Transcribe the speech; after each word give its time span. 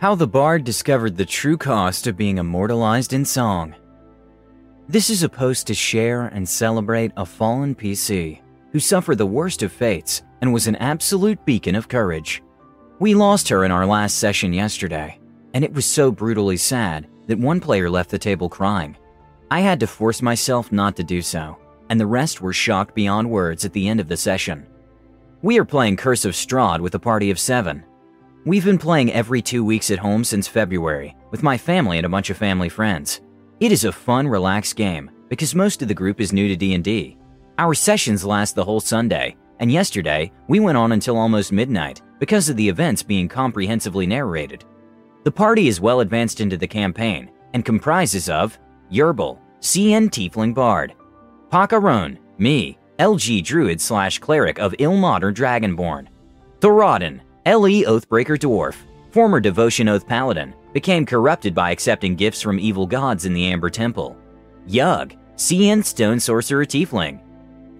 How 0.00 0.14
the 0.14 0.26
Bard 0.26 0.64
discovered 0.64 1.18
the 1.18 1.26
true 1.26 1.58
cost 1.58 2.06
of 2.06 2.16
being 2.16 2.38
immortalized 2.38 3.12
in 3.12 3.22
song. 3.22 3.74
This 4.88 5.10
is 5.10 5.22
a 5.22 5.28
post 5.28 5.66
to 5.66 5.74
share 5.74 6.28
and 6.28 6.48
celebrate 6.48 7.12
a 7.18 7.26
fallen 7.26 7.74
PC 7.74 8.40
who 8.72 8.80
suffered 8.80 9.18
the 9.18 9.26
worst 9.26 9.62
of 9.62 9.70
fates 9.70 10.22
and 10.40 10.54
was 10.54 10.66
an 10.66 10.76
absolute 10.76 11.44
beacon 11.44 11.74
of 11.74 11.88
courage. 11.88 12.42
We 12.98 13.14
lost 13.14 13.50
her 13.50 13.62
in 13.66 13.70
our 13.70 13.84
last 13.84 14.16
session 14.16 14.54
yesterday, 14.54 15.20
and 15.52 15.62
it 15.62 15.74
was 15.74 15.84
so 15.84 16.10
brutally 16.10 16.56
sad 16.56 17.06
that 17.26 17.38
one 17.38 17.60
player 17.60 17.90
left 17.90 18.08
the 18.08 18.18
table 18.18 18.48
crying. 18.48 18.96
I 19.50 19.60
had 19.60 19.80
to 19.80 19.86
force 19.86 20.22
myself 20.22 20.72
not 20.72 20.96
to 20.96 21.04
do 21.04 21.20
so, 21.20 21.58
and 21.90 22.00
the 22.00 22.06
rest 22.06 22.40
were 22.40 22.54
shocked 22.54 22.94
beyond 22.94 23.28
words 23.28 23.66
at 23.66 23.74
the 23.74 23.86
end 23.86 24.00
of 24.00 24.08
the 24.08 24.16
session. 24.16 24.66
We 25.42 25.58
are 25.58 25.64
playing 25.66 25.98
Curse 25.98 26.24
of 26.24 26.32
Strahd 26.32 26.80
with 26.80 26.94
a 26.94 26.98
party 26.98 27.30
of 27.30 27.38
seven, 27.38 27.84
We've 28.46 28.64
been 28.64 28.78
playing 28.78 29.12
every 29.12 29.42
two 29.42 29.62
weeks 29.62 29.90
at 29.90 29.98
home 29.98 30.24
since 30.24 30.48
February, 30.48 31.14
with 31.30 31.42
my 31.42 31.58
family 31.58 31.98
and 31.98 32.06
a 32.06 32.08
bunch 32.08 32.30
of 32.30 32.38
family 32.38 32.70
friends. 32.70 33.20
It 33.60 33.70
is 33.70 33.84
a 33.84 33.92
fun, 33.92 34.26
relaxed 34.26 34.76
game, 34.76 35.10
because 35.28 35.54
most 35.54 35.82
of 35.82 35.88
the 35.88 35.94
group 35.94 36.22
is 36.22 36.32
new 36.32 36.48
to 36.48 36.56
D&D. 36.56 37.18
Our 37.58 37.74
sessions 37.74 38.24
last 38.24 38.54
the 38.54 38.64
whole 38.64 38.80
Sunday, 38.80 39.36
and 39.58 39.70
yesterday, 39.70 40.32
we 40.48 40.58
went 40.58 40.78
on 40.78 40.92
until 40.92 41.18
almost 41.18 41.52
midnight, 41.52 42.00
because 42.18 42.48
of 42.48 42.56
the 42.56 42.66
events 42.66 43.02
being 43.02 43.28
comprehensively 43.28 44.06
narrated. 44.06 44.64
The 45.24 45.30
party 45.30 45.68
is 45.68 45.82
well 45.82 46.00
advanced 46.00 46.40
into 46.40 46.56
the 46.56 46.66
campaign, 46.66 47.30
and 47.52 47.62
comprises 47.62 48.30
of 48.30 48.58
Yerbal, 48.90 49.38
CN 49.60 50.08
Tiefling 50.08 50.54
Bard, 50.54 50.94
Pakaron, 51.52 52.16
me, 52.38 52.78
LG 52.98 53.44
Druid 53.44 53.82
slash 53.82 54.18
Cleric 54.18 54.58
of 54.58 54.72
Ilmater 54.78 55.30
Dragonborn, 55.30 56.06
Thoradin, 56.60 57.20
L.E. 57.46 57.84
Oathbreaker 57.84 58.38
Dwarf, 58.38 58.76
former 59.10 59.40
Devotion 59.40 59.88
Oath 59.88 60.06
Paladin, 60.06 60.54
became 60.74 61.06
corrupted 61.06 61.54
by 61.54 61.70
accepting 61.70 62.14
gifts 62.14 62.42
from 62.42 62.58
evil 62.58 62.86
gods 62.86 63.24
in 63.24 63.32
the 63.32 63.46
Amber 63.46 63.70
Temple. 63.70 64.16
Yug, 64.66 65.14
CN 65.36 65.82
Stone 65.82 66.20
Sorcerer 66.20 66.66
Tiefling. 66.66 67.20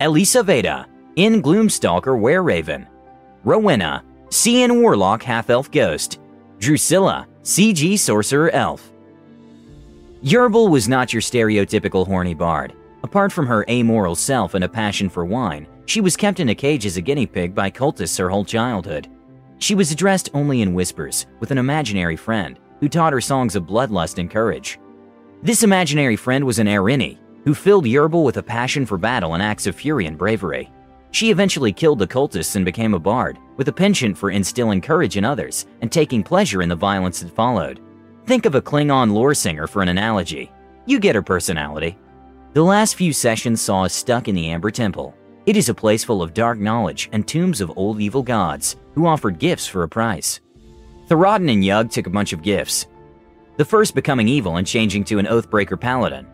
Elisa 0.00 0.42
Veda, 0.42 0.86
in 1.16 1.42
Gloomstalker 1.42 2.18
Wereraven. 2.18 2.86
Rowena, 3.44 4.02
CN 4.28 4.80
Warlock 4.80 5.22
Half 5.22 5.50
Elf 5.50 5.70
Ghost. 5.70 6.20
Drusilla, 6.58 7.26
CG 7.42 7.98
Sorcerer 7.98 8.50
Elf. 8.50 8.90
Yerbal 10.22 10.70
was 10.70 10.88
not 10.88 11.12
your 11.12 11.22
stereotypical 11.22 12.06
horny 12.06 12.34
bard. 12.34 12.72
Apart 13.02 13.30
from 13.30 13.46
her 13.46 13.64
amoral 13.68 14.14
self 14.14 14.54
and 14.54 14.64
a 14.64 14.68
passion 14.68 15.10
for 15.10 15.24
wine, 15.24 15.66
she 15.84 16.00
was 16.00 16.16
kept 16.16 16.40
in 16.40 16.50
a 16.50 16.54
cage 16.54 16.86
as 16.86 16.96
a 16.96 17.00
guinea 17.02 17.26
pig 17.26 17.54
by 17.54 17.70
cultists 17.70 18.18
her 18.18 18.30
whole 18.30 18.44
childhood. 18.44 19.08
She 19.60 19.74
was 19.74 19.92
addressed 19.92 20.30
only 20.32 20.62
in 20.62 20.74
whispers, 20.74 21.26
with 21.38 21.50
an 21.50 21.58
imaginary 21.58 22.16
friend, 22.16 22.58
who 22.80 22.88
taught 22.88 23.12
her 23.12 23.20
songs 23.20 23.54
of 23.54 23.66
bloodlust 23.66 24.18
and 24.18 24.30
courage. 24.30 24.78
This 25.42 25.62
imaginary 25.62 26.16
friend 26.16 26.44
was 26.44 26.58
an 26.58 26.66
Erini, 26.66 27.18
who 27.44 27.54
filled 27.54 27.84
Yerbal 27.84 28.24
with 28.24 28.38
a 28.38 28.42
passion 28.42 28.86
for 28.86 28.96
battle 28.96 29.34
and 29.34 29.42
acts 29.42 29.66
of 29.66 29.76
fury 29.76 30.06
and 30.06 30.16
bravery. 30.16 30.70
She 31.10 31.30
eventually 31.30 31.72
killed 31.72 31.98
the 31.98 32.06
cultists 32.06 32.56
and 32.56 32.64
became 32.64 32.94
a 32.94 32.98
bard, 32.98 33.38
with 33.56 33.68
a 33.68 33.72
penchant 33.72 34.16
for 34.16 34.30
instilling 34.30 34.80
courage 34.80 35.18
in 35.18 35.24
others 35.24 35.66
and 35.82 35.92
taking 35.92 36.22
pleasure 36.22 36.62
in 36.62 36.68
the 36.68 36.76
violence 36.76 37.20
that 37.20 37.34
followed. 37.34 37.80
Think 38.26 38.46
of 38.46 38.54
a 38.54 38.62
Klingon 38.62 39.12
lore 39.12 39.34
singer 39.34 39.66
for 39.66 39.82
an 39.82 39.88
analogy. 39.88 40.50
You 40.86 40.98
get 40.98 41.14
her 41.14 41.22
personality. 41.22 41.98
The 42.54 42.62
last 42.62 42.94
few 42.94 43.12
sessions 43.12 43.60
saw 43.60 43.84
us 43.84 43.92
stuck 43.92 44.26
in 44.26 44.34
the 44.34 44.48
Amber 44.50 44.70
Temple, 44.70 45.14
it 45.50 45.56
is 45.56 45.68
a 45.68 45.74
place 45.74 46.04
full 46.04 46.22
of 46.22 46.32
dark 46.32 46.60
knowledge 46.60 47.08
and 47.10 47.26
tombs 47.26 47.60
of 47.60 47.76
old 47.76 48.00
evil 48.00 48.22
gods 48.22 48.76
who 48.94 49.04
offered 49.04 49.40
gifts 49.40 49.66
for 49.66 49.82
a 49.82 49.88
price. 49.88 50.38
Thoradin 51.08 51.52
and 51.52 51.64
Yug 51.64 51.90
took 51.90 52.06
a 52.06 52.10
bunch 52.10 52.32
of 52.32 52.40
gifts, 52.40 52.86
the 53.56 53.64
first 53.64 53.96
becoming 53.96 54.28
evil 54.28 54.58
and 54.58 54.66
changing 54.66 55.02
to 55.02 55.18
an 55.18 55.26
Oathbreaker 55.26 55.78
paladin. 55.78 56.24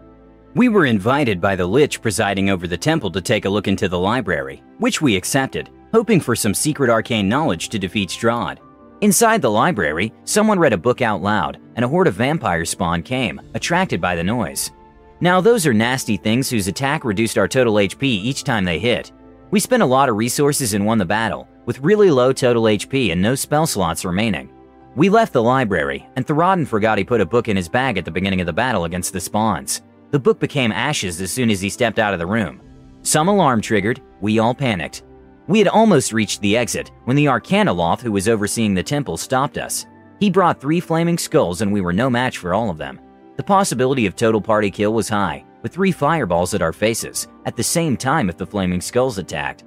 We 0.54 0.68
were 0.68 0.84
invited 0.84 1.40
by 1.40 1.56
the 1.56 1.64
Lich 1.64 2.02
presiding 2.02 2.50
over 2.50 2.68
the 2.68 2.76
temple 2.76 3.10
to 3.12 3.22
take 3.22 3.46
a 3.46 3.48
look 3.48 3.68
into 3.68 3.88
the 3.88 3.98
library, 3.98 4.62
which 4.80 5.00
we 5.00 5.16
accepted, 5.16 5.70
hoping 5.94 6.20
for 6.20 6.36
some 6.36 6.52
secret 6.52 6.90
arcane 6.90 7.26
knowledge 7.26 7.70
to 7.70 7.78
defeat 7.78 8.10
Strahd. 8.10 8.58
Inside 9.00 9.40
the 9.40 9.50
library, 9.50 10.12
someone 10.24 10.58
read 10.58 10.74
a 10.74 10.76
book 10.76 11.00
out 11.00 11.22
loud, 11.22 11.58
and 11.76 11.86
a 11.86 11.88
horde 11.88 12.08
of 12.08 12.16
vampires 12.16 12.68
spawn 12.68 13.02
came, 13.02 13.40
attracted 13.54 13.98
by 13.98 14.14
the 14.14 14.24
noise. 14.24 14.72
Now, 15.20 15.40
those 15.40 15.66
are 15.66 15.72
nasty 15.72 16.16
things 16.16 16.50
whose 16.50 16.68
attack 16.68 17.04
reduced 17.04 17.38
our 17.38 17.48
total 17.48 17.74
HP 17.74 18.02
each 18.02 18.44
time 18.44 18.64
they 18.64 18.78
hit. 18.78 19.12
We 19.50 19.60
spent 19.60 19.82
a 19.82 19.86
lot 19.86 20.08
of 20.08 20.16
resources 20.16 20.74
and 20.74 20.84
won 20.84 20.98
the 20.98 21.04
battle, 21.04 21.48
with 21.64 21.80
really 21.80 22.10
low 22.10 22.32
total 22.32 22.64
HP 22.64 23.12
and 23.12 23.22
no 23.22 23.34
spell 23.34 23.66
slots 23.66 24.04
remaining. 24.04 24.50
We 24.94 25.08
left 25.08 25.32
the 25.32 25.42
library, 25.42 26.06
and 26.16 26.26
Thoradin 26.26 26.66
forgot 26.66 26.98
he 26.98 27.04
put 27.04 27.20
a 27.20 27.26
book 27.26 27.48
in 27.48 27.56
his 27.56 27.68
bag 27.68 27.96
at 27.96 28.04
the 28.04 28.10
beginning 28.10 28.40
of 28.40 28.46
the 28.46 28.52
battle 28.52 28.84
against 28.84 29.12
the 29.12 29.20
spawns. 29.20 29.82
The 30.10 30.18
book 30.18 30.38
became 30.38 30.72
ashes 30.72 31.20
as 31.20 31.30
soon 31.30 31.50
as 31.50 31.60
he 31.60 31.68
stepped 31.68 31.98
out 31.98 32.12
of 32.12 32.18
the 32.18 32.26
room. 32.26 32.60
Some 33.02 33.28
alarm 33.28 33.60
triggered, 33.60 34.02
we 34.20 34.38
all 34.38 34.54
panicked. 34.54 35.02
We 35.48 35.58
had 35.58 35.68
almost 35.68 36.12
reached 36.12 36.40
the 36.40 36.56
exit 36.56 36.90
when 37.04 37.16
the 37.16 37.26
Arcanoloth 37.26 38.00
who 38.00 38.10
was 38.10 38.28
overseeing 38.28 38.74
the 38.74 38.82
temple 38.82 39.16
stopped 39.16 39.58
us. 39.58 39.86
He 40.18 40.30
brought 40.30 40.60
three 40.60 40.80
flaming 40.80 41.18
skulls 41.18 41.60
and 41.60 41.72
we 41.72 41.80
were 41.80 41.92
no 41.92 42.10
match 42.10 42.38
for 42.38 42.52
all 42.52 42.68
of 42.68 42.78
them. 42.78 42.98
The 43.36 43.42
possibility 43.42 44.06
of 44.06 44.16
total 44.16 44.40
party 44.40 44.70
kill 44.70 44.94
was 44.94 45.10
high, 45.10 45.44
with 45.62 45.74
three 45.74 45.92
fireballs 45.92 46.54
at 46.54 46.62
our 46.62 46.72
faces, 46.72 47.28
at 47.44 47.54
the 47.54 47.62
same 47.62 47.94
time 47.94 48.30
if 48.30 48.38
the 48.38 48.46
flaming 48.46 48.80
skulls 48.80 49.18
attacked. 49.18 49.64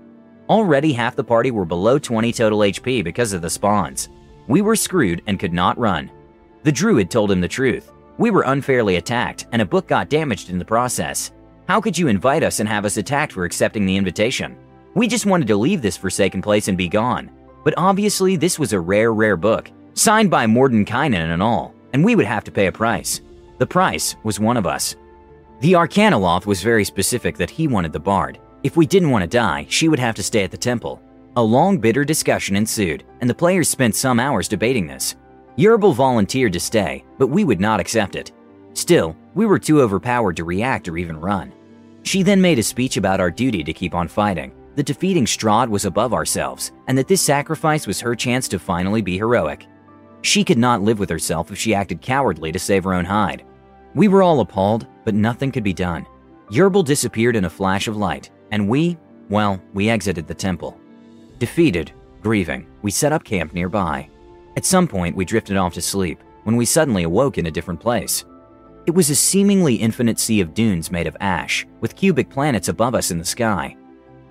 Already 0.50 0.92
half 0.92 1.16
the 1.16 1.24
party 1.24 1.52
were 1.52 1.66
below 1.66 2.00
20 2.00 2.34
total 2.34 2.60
HP 2.60 3.04
because 3.04 3.32
of 3.32 3.44
the 3.44 3.50
spawns. 3.50 4.10
We 4.48 4.62
were 4.62 4.76
screwed 4.76 5.22
and 5.28 5.40
could 5.40 5.54
not 5.54 5.78
run. 5.78 6.10
The 6.64 6.72
druid 6.72 7.12
told 7.12 7.30
him 7.30 7.42
the 7.42 7.48
truth. 7.48 7.92
We 8.18 8.32
were 8.32 8.44
unfairly 8.48 8.96
attacked, 8.96 9.46
and 9.52 9.62
a 9.62 9.66
book 9.66 9.88
got 9.88 10.10
damaged 10.10 10.50
in 10.50 10.58
the 10.58 10.66
process. 10.66 11.32
How 11.68 11.80
could 11.80 11.96
you 11.96 12.08
invite 12.08 12.42
us 12.42 12.60
and 12.60 12.68
have 12.68 12.86
us 12.86 12.98
attacked 12.98 13.34
for 13.34 13.46
accepting 13.46 13.86
the 13.86 13.96
invitation? 13.96 14.58
We 14.96 15.08
just 15.08 15.28
wanted 15.28 15.48
to 15.50 15.56
leave 15.56 15.84
this 15.84 15.96
forsaken 15.96 16.42
place 16.42 16.68
and 16.68 16.78
be 16.78 16.88
gone. 16.90 17.30
But 17.64 17.76
obviously, 17.78 18.36
this 18.36 18.58
was 18.58 18.74
a 18.74 18.80
rare, 18.80 19.14
rare 19.14 19.38
book, 19.38 19.70
signed 19.94 20.32
by 20.32 20.48
Mordenkainen 20.48 21.32
and 21.32 21.44
all, 21.44 21.76
and 21.94 22.04
we 22.04 22.16
would 22.16 22.26
have 22.26 22.44
to 22.46 22.52
pay 22.52 22.66
a 22.66 22.72
price. 22.72 23.22
The 23.60 23.68
price 23.68 24.16
was 24.24 24.40
one 24.40 24.56
of 24.56 24.66
us. 24.66 24.96
The 25.60 25.74
Arcanoloth 25.74 26.46
was 26.46 26.64
very 26.64 26.86
specific 26.86 27.36
that 27.38 27.50
he 27.50 27.68
wanted 27.68 27.92
the 27.92 28.00
bard. 28.00 28.40
If 28.64 28.78
we 28.78 28.86
didn't 28.86 29.12
want 29.12 29.24
to 29.24 29.28
die, 29.28 29.66
she 29.70 29.90
would 29.90 30.00
have 30.00 30.16
to 30.16 30.24
stay 30.24 30.46
at 30.46 30.52
the 30.52 30.58
temple. 30.58 31.02
A 31.36 31.44
long, 31.44 31.78
bitter 31.78 32.06
discussion 32.06 32.56
ensued, 32.56 33.04
and 33.20 33.30
the 33.30 33.36
players 33.36 33.68
spent 33.68 33.96
some 33.96 34.18
hours 34.18 34.48
debating 34.48 34.88
this. 34.88 35.16
Yerbal 35.58 35.94
volunteered 35.94 36.54
to 36.54 36.60
stay, 36.60 37.04
but 37.18 37.28
we 37.28 37.44
would 37.44 37.60
not 37.60 37.82
accept 37.82 38.16
it. 38.16 38.32
Still, 38.74 39.14
we 39.36 39.46
were 39.46 39.60
too 39.60 39.82
overpowered 39.82 40.38
to 40.38 40.46
react 40.46 40.88
or 40.88 40.98
even 40.98 41.20
run. 41.20 41.52
She 42.04 42.24
then 42.24 42.42
made 42.42 42.60
a 42.60 42.64
speech 42.64 42.96
about 42.96 43.20
our 43.20 43.30
duty 43.30 43.62
to 43.66 43.74
keep 43.74 43.94
on 43.94 44.08
fighting, 44.08 44.54
that 44.76 44.86
defeating 44.86 45.26
Strahd 45.26 45.68
was 45.68 45.84
above 45.84 46.14
ourselves, 46.14 46.72
and 46.88 46.98
that 46.98 47.10
this 47.10 47.22
sacrifice 47.22 47.86
was 47.88 48.00
her 48.00 48.16
chance 48.16 48.48
to 48.48 48.58
finally 48.58 49.02
be 49.02 49.18
heroic. 49.18 49.68
She 50.22 50.44
could 50.44 50.58
not 50.58 50.82
live 50.82 51.00
with 51.00 51.10
herself 51.10 51.52
if 51.52 51.58
she 51.58 51.74
acted 51.74 52.02
cowardly 52.02 52.52
to 52.52 52.60
save 52.60 52.84
her 52.84 52.94
own 52.94 53.06
hide. 53.06 53.46
We 53.96 54.08
were 54.08 54.22
all 54.22 54.42
appalled, 54.42 54.88
but 55.06 55.16
nothing 55.16 55.52
could 55.52 55.64
be 55.64 55.74
done. 55.74 56.06
Yerbal 56.52 56.86
disappeared 56.86 57.36
in 57.36 57.46
a 57.46 57.50
flash 57.50 57.88
of 57.88 57.98
light, 57.98 58.30
and 58.52 58.68
we, 58.68 58.98
well, 59.30 59.62
we 59.74 59.90
exited 59.90 60.28
the 60.28 60.34
temple. 60.34 60.80
Defeated, 61.38 61.92
grieving, 62.22 62.68
we 62.82 62.92
set 62.92 63.14
up 63.14 63.24
camp 63.24 63.54
nearby. 63.54 64.10
At 64.58 64.66
some 64.66 64.88
point, 64.88 65.16
we 65.16 65.26
drifted 65.26 65.58
off 65.58 65.74
to 65.76 65.82
sleep 65.82 66.22
when 66.44 66.56
we 66.56 66.66
suddenly 66.66 67.04
awoke 67.04 67.38
in 67.38 67.46
a 67.46 67.52
different 67.52 67.80
place. 67.80 68.26
It 68.86 68.96
was 68.96 69.10
a 69.10 69.16
seemingly 69.16 69.76
infinite 69.76 70.20
sea 70.20 70.42
of 70.42 70.54
dunes 70.54 70.92
made 70.92 71.08
of 71.08 71.16
ash, 71.20 71.66
with 71.80 71.96
cubic 71.96 72.30
planets 72.30 72.70
above 72.70 72.96
us 72.96 73.12
in 73.12 73.20
the 73.20 73.26
sky. 73.26 73.78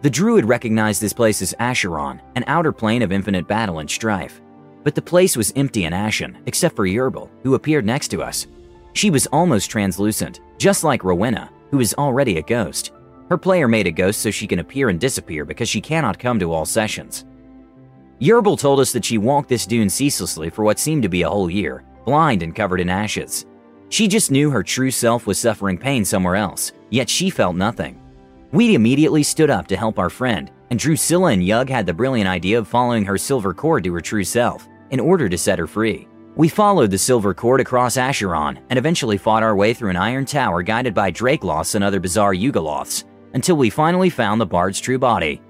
The 0.03 0.11
druid 0.11 0.45
recognized 0.45 1.01
this 1.01 1.13
place 1.13 1.41
as 1.43 1.55
Acheron, 1.59 2.21
an 2.35 2.45
outer 2.47 2.73
plane 2.73 3.03
of 3.03 3.13
infinite 3.13 3.47
battle 3.47 3.79
and 3.79 3.91
strife. 3.91 4.41
But 4.89 4.95
the 4.95 5.03
place 5.03 5.37
was 5.37 5.53
empty 5.55 5.85
and 5.85 5.95
ashen, 5.95 6.39
except 6.47 6.75
for 6.75 6.87
Yerbal, 6.87 7.29
who 7.43 7.57
appeared 7.57 7.85
next 7.85 8.09
to 8.09 8.23
us. 8.23 8.47
She 8.95 9.11
was 9.11 9.27
almost 9.27 9.71
translucent, 9.71 10.41
just 10.57 10.83
like 10.83 11.05
Rowena, 11.05 11.51
who 11.71 11.81
is 11.81 11.93
already 11.99 12.39
a 12.39 12.43
ghost. 12.43 12.93
Her 13.29 13.37
player 13.37 13.69
made 13.69 13.87
a 13.87 13.91
ghost 13.91 14.23
so 14.23 14.31
she 14.31 14.47
can 14.47 14.61
appear 14.61 14.89
and 14.89 14.99
disappear 14.99 15.45
because 15.45 15.69
she 15.69 15.83
cannot 15.83 16.19
come 16.19 16.39
to 16.39 16.55
all 16.55 16.65
sessions. 16.65 17.27
Yerbal 18.19 18.59
told 18.59 18.81
us 18.81 18.91
that 18.93 19.05
she 19.05 19.19
walked 19.19 19.51
this 19.51 19.67
dune 19.67 19.91
ceaselessly 19.91 20.49
for 20.49 20.65
what 20.65 20.79
seemed 20.79 21.03
to 21.03 21.11
be 21.11 21.21
a 21.21 21.29
whole 21.29 21.51
year, 21.51 21.85
blind 22.07 22.43
and 22.43 22.57
covered 22.57 22.81
in 22.81 22.89
ashes. 22.89 23.45
She 23.91 24.09
just 24.09 24.31
knew 24.31 24.49
her 24.49 24.63
true 24.63 24.91
self 24.91 25.27
was 25.27 25.39
suffering 25.39 25.77
pain 25.77 26.03
somewhere 26.03 26.37
else, 26.37 26.73
yet 26.89 27.11
she 27.11 27.29
felt 27.29 27.57
nothing. 27.57 28.01
We 28.53 28.75
immediately 28.75 29.23
stood 29.23 29.51
up 29.51 29.67
to 29.67 29.77
help 29.77 29.99
our 29.99 30.09
friend, 30.09 30.51
and 30.71 30.79
Drusilla 30.79 31.33
and 31.33 31.45
Yug 31.45 31.69
had 31.69 31.85
the 31.85 31.93
brilliant 31.93 32.31
idea 32.31 32.59
of 32.59 32.67
following 32.67 33.05
her 33.05 33.19
silver 33.19 33.53
cord 33.53 33.85
to 33.85 33.93
her 33.93 34.01
true 34.01 34.25
self 34.25 34.67
in 34.91 35.01
order 35.01 35.29
to 35.29 35.39
set 35.39 35.59
her 35.59 35.67
free. 35.67 36.09
We 36.37 36.49
followed 36.49 36.91
the 36.91 36.99
silver 36.99 37.35
cord 37.35 37.61
across 37.61 37.97
Acheron 37.97 38.61
and 38.71 38.79
eventually 38.79 39.19
fought 39.19 39.43
our 39.43 39.57
way 39.57 39.75
through 39.75 39.91
an 39.91 39.97
iron 39.97 40.25
tower 40.25 40.63
guided 40.63 40.95
by 40.95 41.11
Drakeloths 41.11 41.75
and 41.75 41.83
other 41.83 41.99
bizarre 41.99 42.35
Yugoloths 42.35 43.05
until 43.35 43.57
we 43.57 43.71
finally 43.71 44.11
found 44.11 44.41
the 44.41 44.47
bard's 44.47 44.81
true 44.81 44.99
body. 44.99 45.43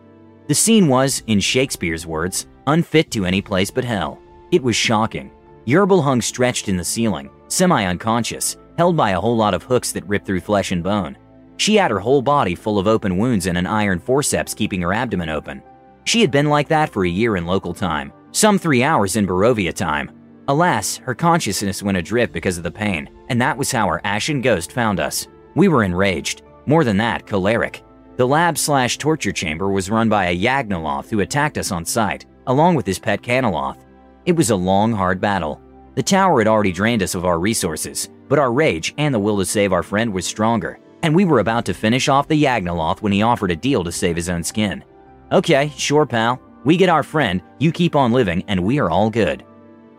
The 0.47 0.55
scene 0.55 0.89
was, 0.89 1.23
in 1.27 1.41
Shakespeare's 1.41 2.07
words, 2.07 2.47
unfit 2.67 3.11
to 3.11 3.27
any 3.27 3.43
place 3.43 3.71
but 3.71 3.85
hell. 3.85 4.19
It 4.51 4.63
was 4.63 4.77
shocking. 4.77 5.31
Yerbal 5.67 6.03
hung 6.03 6.23
stretched 6.23 6.71
in 6.71 6.79
the 6.79 6.85
ceiling, 6.85 7.29
semi 7.49 7.85
unconscious, 7.85 8.57
held 8.79 8.97
by 8.97 9.11
a 9.11 9.21
whole 9.21 9.37
lot 9.37 9.53
of 9.53 9.63
hooks 9.63 9.93
that 9.93 10.09
ripped 10.09 10.25
through 10.25 10.41
flesh 10.41 10.73
and 10.73 10.83
bone. 10.83 11.19
She 11.59 11.75
had 11.75 11.91
her 11.91 11.99
whole 11.99 12.23
body 12.23 12.55
full 12.55 12.79
of 12.79 12.87
open 12.87 13.19
wounds 13.19 13.47
and 13.47 13.59
an 13.59 13.67
iron 13.67 13.99
forceps 13.99 14.55
keeping 14.55 14.81
her 14.81 14.95
abdomen 14.95 15.29
open. 15.29 15.63
She 16.05 16.23
had 16.23 16.31
been 16.31 16.47
like 16.47 16.69
that 16.69 16.89
for 16.89 17.05
a 17.05 17.11
year 17.11 17.37
in 17.37 17.45
local 17.45 17.75
time, 17.75 18.13
some 18.33 18.59
three 18.59 18.83
hours 18.83 19.17
in 19.17 19.27
Barovia 19.27 19.73
time. 19.73 20.11
Alas, 20.49 20.97
her 20.99 21.15
consciousness 21.15 21.83
went 21.83 21.99
adrift 21.99 22.33
because 22.33 22.57
of 22.57 22.65
the 22.65 22.71
pain, 22.71 23.09
and 23.29 23.41
that 23.41 23.57
was 23.57 23.71
how 23.71 23.87
our 23.87 24.01
ashen 24.05 24.41
ghost 24.41 24.73
found 24.73 25.01
us. 25.01 25.27
We 25.55 25.69
were 25.69 25.85
enraged. 25.85 26.43
More 26.67 26.85
than 26.85 26.97
that, 26.99 27.27
choleric. 27.27 27.83
The 28.17 28.27
lab 28.27 28.59
slash 28.59 28.99
torture 28.99 29.33
chamber 29.33 29.71
was 29.71 29.91
run 29.91 30.09
by 30.09 30.27
a 30.27 30.37
Yagnoloth 30.37 31.11
who 31.11 31.21
attacked 31.21 31.59
us 31.59 31.71
on 31.71 31.85
sight, 31.85 32.27
along 32.47 32.75
with 32.75 32.87
his 32.87 32.99
pet 32.99 33.23
Canoloth. 33.23 33.85
It 34.27 34.33
was 34.33 34.51
a 34.51 34.57
long, 34.57 34.93
hard 34.93 35.21
battle. 35.21 35.61
The 35.95 36.03
tower 36.03 36.41
had 36.41 36.49
already 36.49 36.73
drained 36.73 37.03
us 37.03 37.15
of 37.15 37.25
our 37.25 37.39
resources, 37.39 38.09
but 38.29 38.39
our 38.39 38.53
rage 38.53 38.95
and 38.99 39.15
the 39.15 39.19
will 39.19 39.39
to 39.39 39.45
save 39.45 39.73
our 39.73 39.83
friend 39.83 40.13
was 40.13 40.27
stronger, 40.27 40.79
and 41.03 41.15
we 41.15 41.25
were 41.25 41.41
about 41.41 41.65
to 41.67 41.75
finish 41.75 42.09
off 42.09 42.29
the 42.29 42.43
Yagnoloth 42.43 43.03
when 43.03 43.13
he 43.13 43.23
offered 43.23 43.51
a 43.51 43.57
deal 43.57 43.85
to 43.85 43.93
save 43.93 44.17
his 44.17 44.29
own 44.29 44.43
skin. 44.43 44.85
Okay, 45.31 45.73
sure, 45.77 46.07
pal. 46.07 46.41
We 46.69 46.77
get 46.77 46.91
our 46.91 47.03
friend, 47.03 47.41
you 47.59 47.73
keep 47.73 47.97
on 47.97 48.13
living, 48.13 48.45
and 48.47 48.63
we 48.63 48.79
are 48.79 48.91
all 48.91 49.09
good. 49.09 49.43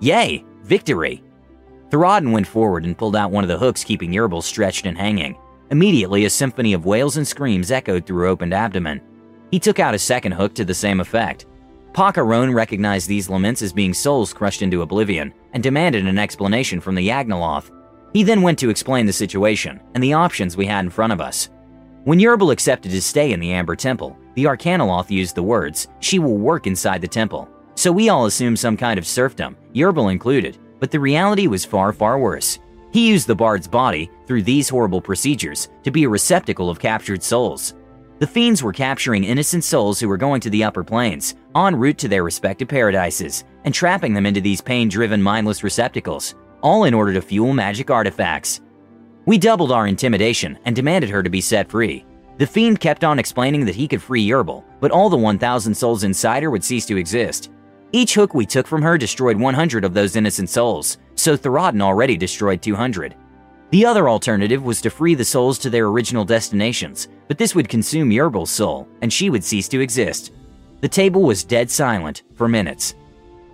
Yay! 0.01 0.45
Victory! 0.61 1.23
Thoradin 1.89 2.31
went 2.31 2.45
forward 2.45 2.85
and 2.85 2.95
pulled 2.95 3.15
out 3.15 3.31
one 3.31 3.43
of 3.43 3.47
the 3.47 3.57
hooks 3.57 3.83
keeping 3.83 4.11
Yerbal 4.11 4.43
stretched 4.43 4.85
and 4.85 4.95
hanging. 4.95 5.35
Immediately, 5.71 6.25
a 6.25 6.29
symphony 6.29 6.73
of 6.73 6.85
wails 6.85 7.17
and 7.17 7.27
screams 7.27 7.71
echoed 7.71 8.05
through 8.05 8.29
opened 8.29 8.53
abdomen. 8.53 9.01
He 9.49 9.57
took 9.57 9.79
out 9.79 9.95
a 9.95 9.97
second 9.97 10.33
hook 10.33 10.53
to 10.53 10.63
the 10.63 10.75
same 10.75 10.99
effect. 10.99 11.47
Pakaron 11.93 12.53
recognized 12.53 13.07
these 13.07 13.31
laments 13.31 13.63
as 13.63 13.73
being 13.73 13.95
souls 13.95 14.31
crushed 14.31 14.61
into 14.61 14.83
oblivion 14.83 15.33
and 15.53 15.63
demanded 15.63 16.05
an 16.05 16.19
explanation 16.19 16.79
from 16.79 16.93
the 16.93 17.09
Yagnoloth. 17.09 17.71
He 18.13 18.21
then 18.21 18.43
went 18.43 18.59
to 18.59 18.69
explain 18.69 19.07
the 19.07 19.11
situation 19.11 19.79
and 19.95 20.03
the 20.03 20.13
options 20.13 20.55
we 20.55 20.67
had 20.67 20.85
in 20.85 20.91
front 20.91 21.13
of 21.13 21.19
us. 21.19 21.49
When 22.03 22.19
Yerbal 22.19 22.53
accepted 22.53 22.91
to 22.91 23.01
stay 23.01 23.31
in 23.31 23.39
the 23.39 23.53
Amber 23.53 23.75
Temple, 23.75 24.18
the 24.35 24.45
Arcanoloth 24.45 25.09
used 25.09 25.35
the 25.35 25.43
words, 25.43 25.87
She 25.99 26.19
will 26.19 26.37
work 26.37 26.67
inside 26.67 27.01
the 27.01 27.07
temple. 27.07 27.49
So 27.75 27.91
we 27.91 28.09
all 28.09 28.25
assumed 28.25 28.59
some 28.59 28.75
kind 28.75 28.97
of 28.97 29.07
serfdom, 29.07 29.55
Yerbal 29.73 30.11
included, 30.11 30.57
but 30.79 30.91
the 30.91 30.99
reality 30.99 31.47
was 31.47 31.65
far, 31.65 31.93
far 31.93 32.19
worse. 32.19 32.59
He 32.91 33.07
used 33.07 33.27
the 33.27 33.35
bard's 33.35 33.67
body, 33.67 34.09
through 34.25 34.43
these 34.43 34.67
horrible 34.67 35.01
procedures, 35.01 35.69
to 35.83 35.91
be 35.91 36.03
a 36.03 36.09
receptacle 36.09 36.69
of 36.69 36.79
captured 36.79 37.23
souls. 37.23 37.75
The 38.19 38.27
fiends 38.27 38.61
were 38.61 38.73
capturing 38.73 39.23
innocent 39.23 39.63
souls 39.63 39.99
who 39.99 40.09
were 40.09 40.17
going 40.17 40.41
to 40.41 40.49
the 40.49 40.63
upper 40.63 40.83
planes, 40.83 41.35
en 41.55 41.75
route 41.75 41.97
to 41.99 42.09
their 42.09 42.23
respective 42.23 42.67
paradises, 42.67 43.45
and 43.63 43.73
trapping 43.73 44.13
them 44.13 44.25
into 44.25 44.41
these 44.41 44.59
pain 44.59 44.89
driven, 44.89 45.21
mindless 45.21 45.63
receptacles, 45.63 46.35
all 46.61 46.83
in 46.83 46.93
order 46.93 47.13
to 47.13 47.21
fuel 47.21 47.53
magic 47.53 47.89
artifacts. 47.89 48.59
We 49.25 49.37
doubled 49.37 49.71
our 49.71 49.87
intimidation 49.87 50.59
and 50.65 50.75
demanded 50.75 51.09
her 51.11 51.23
to 51.23 51.29
be 51.29 51.39
set 51.39 51.69
free. 51.69 52.05
The 52.39 52.47
fiend 52.47 52.79
kept 52.79 53.03
on 53.03 53.19
explaining 53.19 53.65
that 53.65 53.75
he 53.75 53.85
could 53.85 54.01
free 54.01 54.25
Yerbal, 54.25 54.63
but 54.79 54.91
all 54.91 55.09
the 55.09 55.17
1,000 55.17 55.75
souls 55.75 56.05
inside 56.05 56.41
her 56.41 56.49
would 56.49 56.63
cease 56.63 56.85
to 56.85 56.95
exist. 56.95 57.51
Each 57.91 58.13
hook 58.13 58.33
we 58.33 58.45
took 58.45 58.65
from 58.65 58.81
her 58.81 58.97
destroyed 58.97 59.37
100 59.37 59.83
of 59.83 59.93
those 59.93 60.15
innocent 60.15 60.49
souls, 60.49 60.99
so 61.15 61.35
Thoradin 61.35 61.81
already 61.81 62.15
destroyed 62.15 62.61
200. 62.61 63.13
The 63.71 63.85
other 63.85 64.07
alternative 64.07 64.63
was 64.63 64.79
to 64.81 64.89
free 64.89 65.15
the 65.15 65.25
souls 65.25 65.59
to 65.59 65.69
their 65.69 65.87
original 65.87 66.23
destinations, 66.23 67.09
but 67.27 67.37
this 67.37 67.55
would 67.55 67.67
consume 67.67 68.09
Yerbal's 68.09 68.49
soul, 68.49 68.87
and 69.01 69.11
she 69.11 69.29
would 69.29 69.43
cease 69.43 69.67
to 69.67 69.81
exist. 69.81 70.31
The 70.79 70.87
table 70.87 71.23
was 71.23 71.43
dead 71.43 71.69
silent 71.69 72.23
for 72.35 72.47
minutes. 72.47 72.95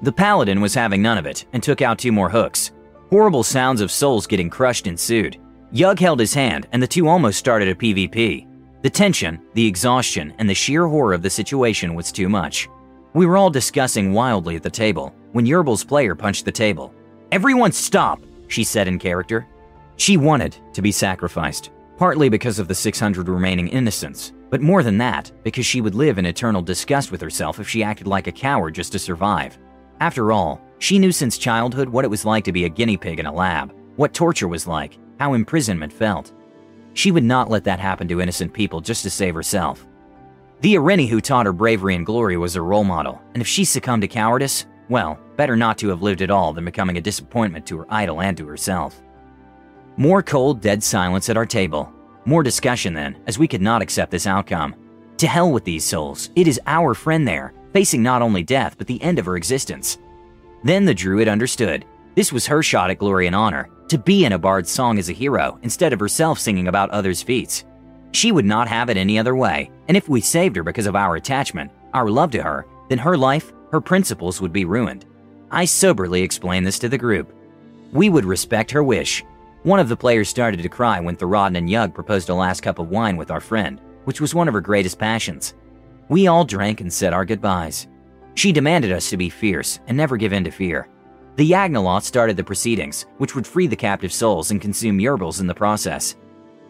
The 0.03 0.11
paladin 0.11 0.61
was 0.61 0.75
having 0.75 1.01
none 1.01 1.17
of 1.17 1.25
it 1.25 1.45
and 1.53 1.63
took 1.63 1.81
out 1.81 1.97
two 1.97 2.11
more 2.11 2.29
hooks. 2.29 2.71
Horrible 3.09 3.41
sounds 3.41 3.81
of 3.81 3.89
souls 3.89 4.27
getting 4.27 4.51
crushed 4.51 4.85
ensued. 4.85 5.37
Yug 5.71 5.97
held 5.97 6.19
his 6.19 6.35
hand, 6.35 6.67
and 6.71 6.83
the 6.83 6.87
two 6.87 7.07
almost 7.07 7.39
started 7.39 7.69
a 7.69 7.73
PvP. 7.73 8.45
The 8.85 8.91
tension, 8.91 9.41
the 9.55 9.65
exhaustion, 9.65 10.31
and 10.37 10.47
the 10.47 10.53
sheer 10.53 10.85
horror 10.85 11.15
of 11.15 11.23
the 11.23 11.29
situation 11.31 11.95
was 11.95 12.11
too 12.11 12.29
much. 12.29 12.69
We 13.15 13.25
were 13.25 13.35
all 13.35 13.49
discussing 13.49 14.13
wildly 14.13 14.55
at 14.57 14.61
the 14.61 14.69
table 14.69 15.11
when 15.31 15.47
Yerbal's 15.47 15.83
player 15.83 16.13
punched 16.13 16.45
the 16.45 16.51
table. 16.51 16.93
Everyone 17.31 17.71
stop, 17.71 18.21
she 18.47 18.63
said 18.63 18.87
in 18.87 18.99
character. 18.99 19.47
She 19.95 20.17
wanted 20.17 20.55
to 20.73 20.83
be 20.83 20.91
sacrificed, 20.91 21.71
partly 21.97 22.29
because 22.29 22.59
of 22.59 22.67
the 22.67 22.75
600 22.75 23.27
remaining 23.27 23.69
innocents, 23.69 24.33
but 24.51 24.61
more 24.61 24.83
than 24.83 24.99
that, 24.99 25.31
because 25.41 25.65
she 25.65 25.81
would 25.81 25.95
live 25.95 26.19
in 26.19 26.27
eternal 26.27 26.61
disgust 26.61 27.11
with 27.11 27.21
herself 27.21 27.59
if 27.59 27.67
she 27.67 27.83
acted 27.83 28.05
like 28.05 28.27
a 28.27 28.31
coward 28.31 28.75
just 28.75 28.91
to 28.91 28.99
survive. 28.99 29.57
After 29.99 30.31
all, 30.31 30.61
she 30.77 30.99
knew 30.99 31.11
since 31.11 31.39
childhood 31.39 31.89
what 31.89 32.05
it 32.05 32.11
was 32.11 32.23
like 32.23 32.43
to 32.43 32.51
be 32.51 32.65
a 32.65 32.69
guinea 32.69 32.97
pig 32.97 33.19
in 33.19 33.25
a 33.25 33.33
lab, 33.33 33.73
what 33.95 34.13
torture 34.13 34.47
was 34.47 34.67
like, 34.67 34.99
how 35.19 35.33
imprisonment 35.33 35.91
felt. 35.91 36.33
She 36.95 37.11
would 37.11 37.23
not 37.23 37.49
let 37.49 37.65
that 37.65 37.79
happen 37.79 38.07
to 38.07 38.21
innocent 38.21 38.53
people 38.53 38.81
just 38.81 39.03
to 39.03 39.09
save 39.09 39.35
herself. 39.35 39.85
The 40.61 40.75
Irini 40.75 41.09
who 41.09 41.19
taught 41.19 41.45
her 41.45 41.53
bravery 41.53 41.93
and 41.93 42.05
glory 42.05 42.37
was 42.37 42.55
her 42.55 42.63
role 42.63 42.85
model, 42.85 43.21
and 43.33 43.41
if 43.41 43.47
she 43.47 43.65
succumbed 43.65 44.01
to 44.01 44.07
cowardice, 44.07 44.65
well, 44.89 45.19
better 45.35 45.57
not 45.57 45.77
to 45.79 45.89
have 45.89 46.01
lived 46.01 46.21
at 46.21 46.31
all 46.31 46.53
than 46.53 46.63
becoming 46.63 46.97
a 46.97 47.01
disappointment 47.01 47.65
to 47.67 47.77
her 47.79 47.85
idol 47.89 48.21
and 48.21 48.37
to 48.37 48.47
herself. 48.47 49.03
More 49.97 50.23
cold, 50.23 50.61
dead 50.61 50.81
silence 50.81 51.29
at 51.29 51.37
our 51.37 51.45
table. 51.45 51.91
More 52.23 52.43
discussion 52.43 52.93
then, 52.93 53.17
as 53.27 53.37
we 53.37 53.47
could 53.47 53.61
not 53.61 53.81
accept 53.81 54.09
this 54.09 54.25
outcome. 54.25 54.73
To 55.17 55.27
hell 55.27 55.51
with 55.51 55.65
these 55.65 55.83
souls, 55.83 56.29
it 56.35 56.47
is 56.47 56.61
our 56.65 56.93
friend 56.93 57.27
there, 57.27 57.53
facing 57.73 58.01
not 58.01 58.21
only 58.21 58.41
death 58.41 58.77
but 58.77 58.87
the 58.87 59.01
end 59.01 59.19
of 59.19 59.25
her 59.25 59.35
existence. 59.35 59.97
Then 60.63 60.85
the 60.85 60.93
druid 60.93 61.27
understood. 61.27 61.83
This 62.15 62.31
was 62.31 62.47
her 62.47 62.63
shot 62.63 62.89
at 62.89 62.99
glory 62.99 63.27
and 63.27 63.35
honor, 63.35 63.69
to 63.89 63.97
be 63.97 64.25
in 64.25 64.33
a 64.33 64.39
bard's 64.39 64.69
song 64.69 64.97
as 64.97 65.09
a 65.09 65.13
hero 65.13 65.59
instead 65.61 65.93
of 65.93 65.99
herself 65.99 66.39
singing 66.39 66.67
about 66.67 66.89
others' 66.89 67.21
feats. 67.21 67.65
She 68.11 68.31
would 68.31 68.45
not 68.45 68.67
have 68.67 68.89
it 68.89 68.97
any 68.97 69.19
other 69.19 69.35
way, 69.35 69.69
and 69.87 69.97
if 69.97 70.09
we 70.09 70.21
saved 70.21 70.55
her 70.55 70.63
because 70.63 70.87
of 70.87 70.95
our 70.95 71.15
attachment, 71.15 71.71
our 71.93 72.09
love 72.09 72.31
to 72.31 72.41
her, 72.41 72.65
then 72.89 72.97
her 72.97 73.17
life, 73.17 73.51
her 73.71 73.81
principles 73.81 74.41
would 74.41 74.53
be 74.53 74.65
ruined. 74.65 75.05
I 75.51 75.65
soberly 75.65 76.21
explained 76.21 76.65
this 76.65 76.79
to 76.79 76.89
the 76.89 76.97
group. 76.97 77.33
We 77.91 78.09
would 78.09 78.25
respect 78.25 78.71
her 78.71 78.83
wish. 78.83 79.23
One 79.63 79.79
of 79.79 79.89
the 79.89 79.97
players 79.97 80.29
started 80.29 80.61
to 80.61 80.69
cry 80.69 80.99
when 80.99 81.15
Thoradin 81.15 81.57
and 81.57 81.69
Yug 81.69 81.93
proposed 81.93 82.29
a 82.29 82.35
last 82.35 82.61
cup 82.61 82.79
of 82.79 82.89
wine 82.89 83.17
with 83.17 83.31
our 83.31 83.39
friend, 83.39 83.79
which 84.05 84.21
was 84.21 84.35
one 84.35 84.47
of 84.47 84.53
her 84.53 84.61
greatest 84.61 84.99
passions. 84.99 85.53
We 86.07 86.27
all 86.27 86.45
drank 86.45 86.81
and 86.81 86.91
said 86.91 87.13
our 87.13 87.25
goodbyes. 87.25 87.87
She 88.35 88.51
demanded 88.51 88.91
us 88.91 89.09
to 89.09 89.17
be 89.17 89.29
fierce 89.29 89.79
and 89.87 89.97
never 89.97 90.17
give 90.17 90.33
in 90.33 90.43
to 90.43 90.51
fear. 90.51 90.87
The 91.35 91.51
Yagnoloth 91.51 92.03
started 92.03 92.37
the 92.37 92.45
proceedings, 92.45 93.07
which 93.17 93.35
would 93.35 93.45
free 93.45 93.67
the 93.67 93.75
captive 93.75 94.13
souls 94.13 94.51
and 94.51 94.61
consume 94.61 94.99
Yerbals 94.99 95.41
in 95.41 95.47
the 95.47 95.53
process. 95.53 96.15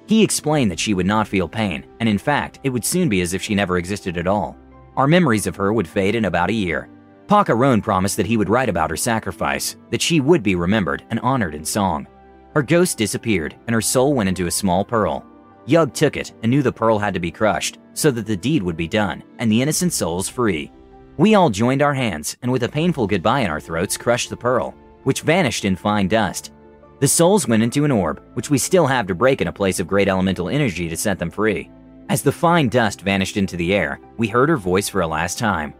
He 0.07 0.23
explained 0.23 0.71
that 0.71 0.79
she 0.79 0.95
would 0.95 1.05
not 1.05 1.27
feel 1.27 1.47
pain, 1.47 1.85
and 1.99 2.09
in 2.09 2.17
fact, 2.17 2.59
it 2.63 2.69
would 2.69 2.83
soon 2.83 3.07
be 3.07 3.21
as 3.21 3.35
if 3.35 3.43
she 3.43 3.53
never 3.53 3.77
existed 3.77 4.17
at 4.17 4.25
all. 4.25 4.57
Our 4.97 5.05
memories 5.05 5.45
of 5.45 5.55
her 5.55 5.71
would 5.71 5.87
fade 5.87 6.15
in 6.15 6.25
about 6.25 6.49
a 6.49 6.53
year. 6.53 6.89
Pakaron 7.27 7.83
promised 7.83 8.17
that 8.17 8.25
he 8.25 8.37
would 8.37 8.49
write 8.49 8.69
about 8.69 8.89
her 8.89 8.97
sacrifice, 8.97 9.75
that 9.91 10.01
she 10.01 10.19
would 10.19 10.41
be 10.41 10.55
remembered 10.55 11.03
and 11.11 11.19
honored 11.19 11.53
in 11.53 11.63
song. 11.63 12.07
Her 12.55 12.63
ghost 12.63 12.97
disappeared, 12.97 13.55
and 13.67 13.73
her 13.73 13.81
soul 13.81 14.15
went 14.15 14.29
into 14.29 14.47
a 14.47 14.51
small 14.51 14.83
pearl. 14.83 15.23
Yug 15.67 15.93
took 15.93 16.17
it 16.17 16.33
and 16.41 16.49
knew 16.49 16.63
the 16.63 16.71
pearl 16.71 16.97
had 16.97 17.13
to 17.13 17.19
be 17.19 17.31
crushed, 17.31 17.77
so 17.93 18.09
that 18.09 18.25
the 18.25 18.37
deed 18.37 18.63
would 18.63 18.77
be 18.77 18.87
done, 18.87 19.23
and 19.37 19.51
the 19.51 19.61
innocent 19.61 19.93
souls 19.93 20.27
free. 20.27 20.71
We 21.17 21.35
all 21.35 21.49
joined 21.49 21.81
our 21.81 21.93
hands 21.93 22.35
and, 22.41 22.51
with 22.51 22.63
a 22.63 22.69
painful 22.69 23.07
goodbye 23.07 23.39
in 23.39 23.49
our 23.49 23.61
throats, 23.61 23.95
crushed 23.95 24.29
the 24.29 24.35
pearl, 24.37 24.75
which 25.03 25.21
vanished 25.21 25.63
in 25.63 25.77
fine 25.77 26.09
dust. 26.09 26.51
The 26.99 27.07
souls 27.07 27.47
went 27.47 27.63
into 27.63 27.85
an 27.85 27.91
orb, 27.91 28.21
which 28.33 28.49
we 28.49 28.57
still 28.57 28.85
have 28.87 29.07
to 29.07 29.15
break 29.15 29.41
in 29.41 29.47
a 29.47 29.53
place 29.53 29.79
of 29.79 29.87
great 29.87 30.09
elemental 30.09 30.49
energy 30.49 30.89
to 30.89 30.97
set 30.97 31.17
them 31.17 31.31
free. 31.31 31.69
As 32.09 32.21
the 32.21 32.31
fine 32.31 32.67
dust 32.67 33.01
vanished 33.01 33.37
into 33.37 33.55
the 33.55 33.73
air, 33.73 33.99
we 34.17 34.27
heard 34.27 34.49
her 34.49 34.57
voice 34.57 34.89
for 34.89 35.01
a 35.01 35.07
last 35.07 35.39
time. 35.39 35.73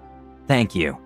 Thank 0.47 0.73
you. 0.73 0.97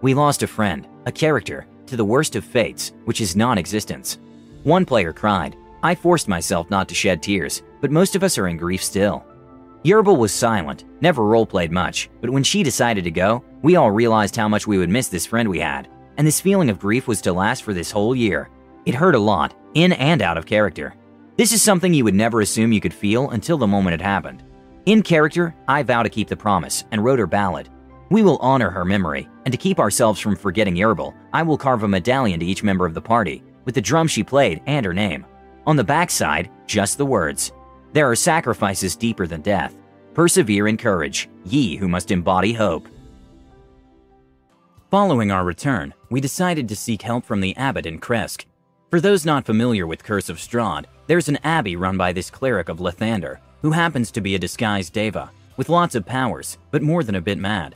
We 0.00 0.14
lost 0.14 0.42
a 0.42 0.46
friend, 0.46 0.86
a 1.06 1.12
character, 1.12 1.66
to 1.86 1.96
the 1.96 2.04
worst 2.04 2.36
of 2.36 2.44
fates, 2.44 2.92
which 3.04 3.20
is 3.20 3.36
non 3.36 3.58
existence. 3.58 4.18
One 4.62 4.84
player 4.84 5.12
cried. 5.12 5.56
I 5.82 5.96
forced 5.96 6.28
myself 6.28 6.70
not 6.70 6.88
to 6.88 6.94
shed 6.94 7.22
tears, 7.22 7.62
but 7.80 7.90
most 7.90 8.14
of 8.14 8.22
us 8.22 8.38
are 8.38 8.46
in 8.46 8.56
grief 8.56 8.82
still. 8.82 9.24
Yerbal 9.84 10.16
was 10.16 10.32
silent, 10.32 10.84
never 11.00 11.22
roleplayed 11.22 11.72
much, 11.72 12.08
but 12.20 12.30
when 12.30 12.44
she 12.44 12.62
decided 12.62 13.02
to 13.02 13.10
go, 13.10 13.44
we 13.62 13.74
all 13.74 13.90
realized 13.90 14.36
how 14.36 14.48
much 14.48 14.64
we 14.64 14.78
would 14.78 14.88
miss 14.88 15.08
this 15.08 15.26
friend 15.26 15.48
we 15.48 15.58
had, 15.58 15.88
and 16.16 16.24
this 16.24 16.40
feeling 16.40 16.70
of 16.70 16.78
grief 16.78 17.08
was 17.08 17.20
to 17.22 17.32
last 17.32 17.64
for 17.64 17.74
this 17.74 17.90
whole 17.90 18.14
year. 18.14 18.48
It 18.86 18.94
hurt 18.94 19.16
a 19.16 19.18
lot, 19.18 19.54
in 19.74 19.92
and 19.94 20.22
out 20.22 20.38
of 20.38 20.46
character. 20.46 20.94
This 21.36 21.52
is 21.52 21.62
something 21.62 21.92
you 21.92 22.04
would 22.04 22.14
never 22.14 22.42
assume 22.42 22.70
you 22.70 22.80
could 22.80 22.94
feel 22.94 23.30
until 23.30 23.58
the 23.58 23.66
moment 23.66 23.94
it 23.94 24.00
happened. 24.00 24.44
In 24.86 25.02
character, 25.02 25.52
I 25.66 25.82
vow 25.82 26.04
to 26.04 26.08
keep 26.08 26.28
the 26.28 26.36
promise 26.36 26.84
and 26.92 27.02
wrote 27.02 27.18
her 27.18 27.26
ballad. 27.26 27.68
We 28.08 28.22
will 28.22 28.38
honor 28.38 28.70
her 28.70 28.84
memory, 28.84 29.28
and 29.46 29.50
to 29.50 29.58
keep 29.58 29.80
ourselves 29.80 30.20
from 30.20 30.36
forgetting 30.36 30.76
Yerbal, 30.76 31.12
I 31.32 31.42
will 31.42 31.58
carve 31.58 31.82
a 31.82 31.88
medallion 31.88 32.38
to 32.38 32.46
each 32.46 32.62
member 32.62 32.86
of 32.86 32.94
the 32.94 33.02
party, 33.02 33.42
with 33.64 33.74
the 33.74 33.80
drum 33.80 34.06
she 34.06 34.22
played 34.22 34.62
and 34.66 34.86
her 34.86 34.94
name. 34.94 35.26
On 35.66 35.74
the 35.74 35.82
backside, 35.82 36.50
just 36.66 36.98
the 36.98 37.06
words 37.06 37.50
there 37.92 38.10
are 38.10 38.16
sacrifices 38.16 38.96
deeper 38.96 39.26
than 39.26 39.42
death. 39.42 39.74
Persevere 40.14 40.68
in 40.68 40.76
courage, 40.76 41.28
ye 41.44 41.76
who 41.76 41.88
must 41.88 42.10
embody 42.10 42.52
hope. 42.52 42.86
Following 44.90 45.30
our 45.30 45.44
return, 45.44 45.94
we 46.10 46.20
decided 46.20 46.68
to 46.68 46.76
seek 46.76 47.02
help 47.02 47.24
from 47.24 47.40
the 47.40 47.56
abbot 47.56 47.86
in 47.86 47.98
Krezk. 47.98 48.44
For 48.90 49.00
those 49.00 49.24
not 49.24 49.46
familiar 49.46 49.86
with 49.86 50.04
Curse 50.04 50.28
of 50.28 50.36
Strahd, 50.36 50.84
there's 51.06 51.30
an 51.30 51.38
abbey 51.44 51.76
run 51.76 51.96
by 51.96 52.12
this 52.12 52.28
cleric 52.28 52.68
of 52.68 52.78
Lathander, 52.78 53.38
who 53.62 53.70
happens 53.70 54.10
to 54.10 54.20
be 54.20 54.34
a 54.34 54.38
disguised 54.38 54.92
deva, 54.92 55.30
with 55.56 55.70
lots 55.70 55.94
of 55.94 56.04
powers, 56.04 56.58
but 56.70 56.82
more 56.82 57.02
than 57.02 57.14
a 57.14 57.20
bit 57.22 57.38
mad. 57.38 57.74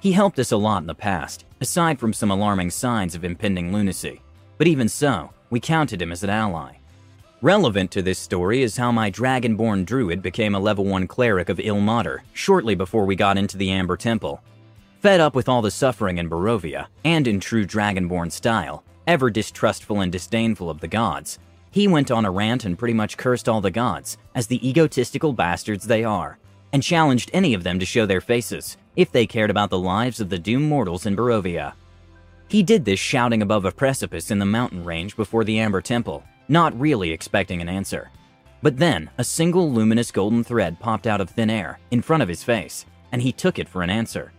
He 0.00 0.12
helped 0.12 0.38
us 0.38 0.50
a 0.50 0.56
lot 0.56 0.82
in 0.82 0.86
the 0.86 0.94
past, 0.94 1.44
aside 1.60 2.00
from 2.00 2.12
some 2.12 2.30
alarming 2.30 2.70
signs 2.70 3.14
of 3.14 3.24
impending 3.24 3.72
lunacy. 3.72 4.20
But 4.58 4.66
even 4.66 4.88
so, 4.88 5.30
we 5.50 5.60
counted 5.60 6.02
him 6.02 6.10
as 6.10 6.24
an 6.24 6.30
ally. 6.30 6.74
Relevant 7.42 7.90
to 7.92 8.02
this 8.02 8.18
story 8.18 8.62
is 8.62 8.76
how 8.76 8.92
my 8.92 9.10
dragonborn 9.10 9.86
druid 9.86 10.20
became 10.20 10.54
a 10.54 10.60
level 10.60 10.84
1 10.84 11.06
cleric 11.06 11.48
of 11.48 11.56
Ilmater 11.56 12.18
shortly 12.34 12.74
before 12.74 13.06
we 13.06 13.16
got 13.16 13.38
into 13.38 13.56
the 13.56 13.70
Amber 13.70 13.96
Temple. 13.96 14.42
Fed 15.00 15.20
up 15.20 15.34
with 15.34 15.48
all 15.48 15.62
the 15.62 15.70
suffering 15.70 16.18
in 16.18 16.28
Barovia, 16.28 16.88
and 17.02 17.26
in 17.26 17.40
true 17.40 17.64
dragonborn 17.64 18.30
style, 18.30 18.84
ever 19.06 19.30
distrustful 19.30 20.02
and 20.02 20.12
disdainful 20.12 20.68
of 20.68 20.80
the 20.80 20.86
gods, 20.86 21.38
he 21.70 21.88
went 21.88 22.10
on 22.10 22.26
a 22.26 22.30
rant 22.30 22.66
and 22.66 22.78
pretty 22.78 22.92
much 22.92 23.16
cursed 23.16 23.48
all 23.48 23.62
the 23.62 23.70
gods 23.70 24.18
as 24.34 24.46
the 24.46 24.68
egotistical 24.68 25.32
bastards 25.32 25.86
they 25.86 26.04
are, 26.04 26.38
and 26.74 26.82
challenged 26.82 27.30
any 27.32 27.54
of 27.54 27.64
them 27.64 27.78
to 27.78 27.86
show 27.86 28.04
their 28.04 28.20
faces 28.20 28.76
if 28.96 29.10
they 29.10 29.26
cared 29.26 29.48
about 29.48 29.70
the 29.70 29.78
lives 29.78 30.20
of 30.20 30.28
the 30.28 30.38
doomed 30.38 30.68
mortals 30.68 31.06
in 31.06 31.16
Barovia. 31.16 31.72
He 32.48 32.62
did 32.62 32.84
this 32.84 33.00
shouting 33.00 33.40
above 33.40 33.64
a 33.64 33.72
precipice 33.72 34.30
in 34.30 34.40
the 34.40 34.44
mountain 34.44 34.84
range 34.84 35.16
before 35.16 35.44
the 35.44 35.58
Amber 35.58 35.80
Temple, 35.80 36.22
not 36.50 36.78
really 36.78 37.12
expecting 37.12 37.60
an 37.60 37.68
answer. 37.68 38.10
But 38.60 38.76
then, 38.76 39.08
a 39.16 39.24
single 39.24 39.70
luminous 39.72 40.10
golden 40.10 40.42
thread 40.42 40.80
popped 40.80 41.06
out 41.06 41.20
of 41.20 41.30
thin 41.30 41.48
air 41.48 41.78
in 41.92 42.02
front 42.02 42.22
of 42.22 42.28
his 42.28 42.42
face, 42.42 42.84
and 43.12 43.22
he 43.22 43.32
took 43.32 43.58
it 43.58 43.68
for 43.68 43.82
an 43.82 43.90
answer. 43.90 44.32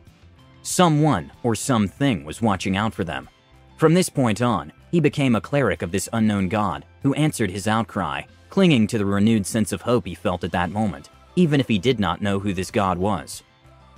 Someone 0.62 1.32
or 1.42 1.56
something 1.56 2.26
was 2.26 2.42
watching 2.42 2.76
out 2.76 2.94
for 2.94 3.04
them. 3.04 3.30
From 3.78 3.94
this 3.94 4.10
point 4.10 4.42
on, 4.42 4.74
he 4.92 5.00
became 5.00 5.36
a 5.36 5.42
cleric 5.42 5.82
of 5.82 5.92
this 5.92 6.10
unknown 6.14 6.50
god 6.50 6.86
who 7.02 7.14
answered 7.14 7.50
his 7.50 7.68
outcry, 7.68 8.24
clinging 8.50 8.86
to 8.88 8.98
the 8.98 9.06
renewed 9.06 9.48
sense 9.48 9.72
of 9.72 9.82
hope 9.82 10.06
he 10.06 10.14
felt 10.14 10.44
at 10.44 10.52
that 10.52 10.70
moment, 10.70 11.10
even 11.38 11.60
if 11.60 11.68
he 11.68 11.80
did 11.80 12.00
not 12.00 12.22
know 12.22 12.40
who 12.40 12.54
this 12.54 12.70
god 12.70 12.98
was. 12.98 13.42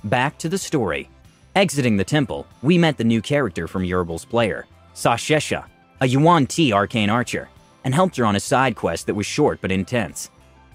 Back 0.04 0.38
to 0.38 0.50
the 0.50 0.58
story. 0.58 1.10
Exiting 1.56 1.98
the 1.98 2.04
temple, 2.04 2.46
we 2.62 2.78
met 2.78 2.98
the 2.98 3.04
new 3.04 3.22
character 3.22 3.68
from 3.68 3.84
Yerbal's 3.84 4.24
player, 4.24 4.68
Sashesha, 4.94 5.66
a 6.00 6.08
Yuan 6.08 6.46
Ti 6.46 6.72
arcane 6.74 7.10
archer, 7.10 7.50
and 7.84 7.94
helped 7.94 8.16
her 8.18 8.26
on 8.26 8.36
a 8.36 8.40
side 8.40 8.76
quest 8.76 9.08
that 9.08 9.16
was 9.16 9.26
short 9.26 9.60
but 9.62 9.72
intense. 9.72 10.30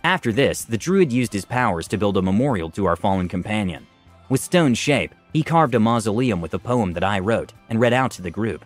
After 0.04 0.32
this, 0.32 0.64
the 0.64 0.78
druid 0.78 1.12
used 1.12 1.32
his 1.32 1.44
powers 1.44 1.88
to 1.88 1.98
build 1.98 2.16
a 2.16 2.22
memorial 2.22 2.70
to 2.70 2.86
our 2.86 2.96
fallen 2.96 3.28
companion. 3.28 3.86
With 4.28 4.40
stone 4.40 4.74
shape, 4.74 5.14
he 5.32 5.42
carved 5.42 5.74
a 5.74 5.80
mausoleum 5.80 6.40
with 6.40 6.54
a 6.54 6.58
poem 6.58 6.92
that 6.92 7.04
I 7.04 7.18
wrote 7.18 7.52
and 7.68 7.80
read 7.80 7.92
out 7.92 8.10
to 8.12 8.22
the 8.22 8.30
group. 8.30 8.64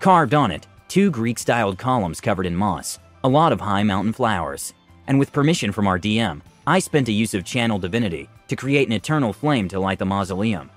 Carved 0.00 0.34
on 0.34 0.50
it, 0.50 0.66
two 0.88 1.10
Greek 1.10 1.38
styled 1.38 1.78
columns 1.78 2.20
covered 2.20 2.46
in 2.46 2.54
moss, 2.54 2.98
a 3.24 3.28
lot 3.28 3.52
of 3.52 3.60
high 3.60 3.82
mountain 3.82 4.12
flowers, 4.12 4.74
and 5.06 5.18
with 5.18 5.32
permission 5.32 5.72
from 5.72 5.86
our 5.86 5.98
DM, 5.98 6.42
I 6.66 6.78
spent 6.78 7.08
a 7.08 7.12
use 7.12 7.34
of 7.34 7.44
channel 7.44 7.78
divinity 7.78 8.28
to 8.48 8.56
create 8.56 8.88
an 8.88 8.92
eternal 8.92 9.32
flame 9.32 9.68
to 9.68 9.80
light 9.80 9.98
the 9.98 10.04
mausoleum. 10.04 10.70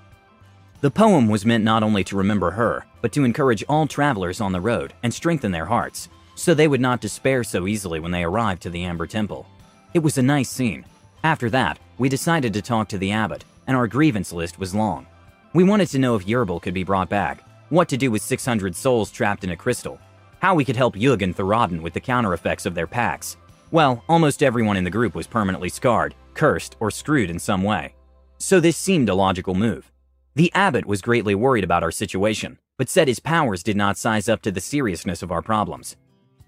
The 0.80 0.90
poem 0.90 1.28
was 1.28 1.46
meant 1.46 1.62
not 1.62 1.82
only 1.82 2.02
to 2.04 2.16
remember 2.16 2.50
her, 2.50 2.84
but 3.02 3.12
to 3.12 3.24
encourage 3.24 3.62
all 3.68 3.86
travelers 3.86 4.40
on 4.40 4.52
the 4.52 4.60
road 4.60 4.94
and 5.02 5.14
strengthen 5.14 5.52
their 5.52 5.66
hearts, 5.66 6.08
so 6.34 6.54
they 6.54 6.68
would 6.68 6.80
not 6.80 7.00
despair 7.00 7.44
so 7.44 7.66
easily 7.66 8.00
when 8.00 8.10
they 8.10 8.24
arrived 8.24 8.62
to 8.62 8.70
the 8.70 8.84
Amber 8.84 9.06
Temple. 9.06 9.46
It 9.94 10.00
was 10.02 10.18
a 10.18 10.22
nice 10.22 10.48
scene. 10.48 10.84
After 11.24 11.50
that, 11.50 11.78
we 11.98 12.08
decided 12.08 12.52
to 12.54 12.62
talk 12.62 12.88
to 12.88 12.98
the 12.98 13.12
abbot, 13.12 13.44
and 13.66 13.76
our 13.76 13.86
grievance 13.86 14.32
list 14.32 14.58
was 14.58 14.74
long. 14.74 15.06
We 15.54 15.64
wanted 15.64 15.88
to 15.88 15.98
know 15.98 16.16
if 16.16 16.26
Yerbal 16.26 16.62
could 16.62 16.74
be 16.74 16.84
brought 16.84 17.08
back, 17.08 17.44
what 17.68 17.88
to 17.88 17.96
do 17.96 18.10
with 18.10 18.22
600 18.22 18.74
souls 18.74 19.10
trapped 19.10 19.44
in 19.44 19.50
a 19.50 19.56
crystal, 19.56 20.00
how 20.40 20.54
we 20.54 20.64
could 20.64 20.76
help 20.76 20.96
Yug 20.96 21.22
and 21.22 21.36
Thoradin 21.36 21.80
with 21.80 21.92
the 21.92 22.00
counter 22.00 22.34
effects 22.34 22.66
of 22.66 22.74
their 22.74 22.86
packs. 22.86 23.36
Well, 23.70 24.04
almost 24.08 24.42
everyone 24.42 24.76
in 24.76 24.84
the 24.84 24.90
group 24.90 25.14
was 25.14 25.26
permanently 25.26 25.68
scarred, 25.68 26.14
cursed, 26.34 26.76
or 26.80 26.90
screwed 26.90 27.30
in 27.30 27.38
some 27.38 27.62
way. 27.62 27.94
So 28.38 28.58
this 28.58 28.76
seemed 28.76 29.08
a 29.08 29.14
logical 29.14 29.54
move. 29.54 29.90
The 30.34 30.52
abbot 30.54 30.84
was 30.84 31.00
greatly 31.00 31.34
worried 31.34 31.64
about 31.64 31.82
our 31.82 31.90
situation, 31.90 32.58
but 32.76 32.88
said 32.88 33.06
his 33.06 33.20
powers 33.20 33.62
did 33.62 33.76
not 33.76 33.96
size 33.96 34.28
up 34.28 34.42
to 34.42 34.50
the 34.50 34.60
seriousness 34.60 35.22
of 35.22 35.30
our 35.30 35.42
problems. 35.42 35.96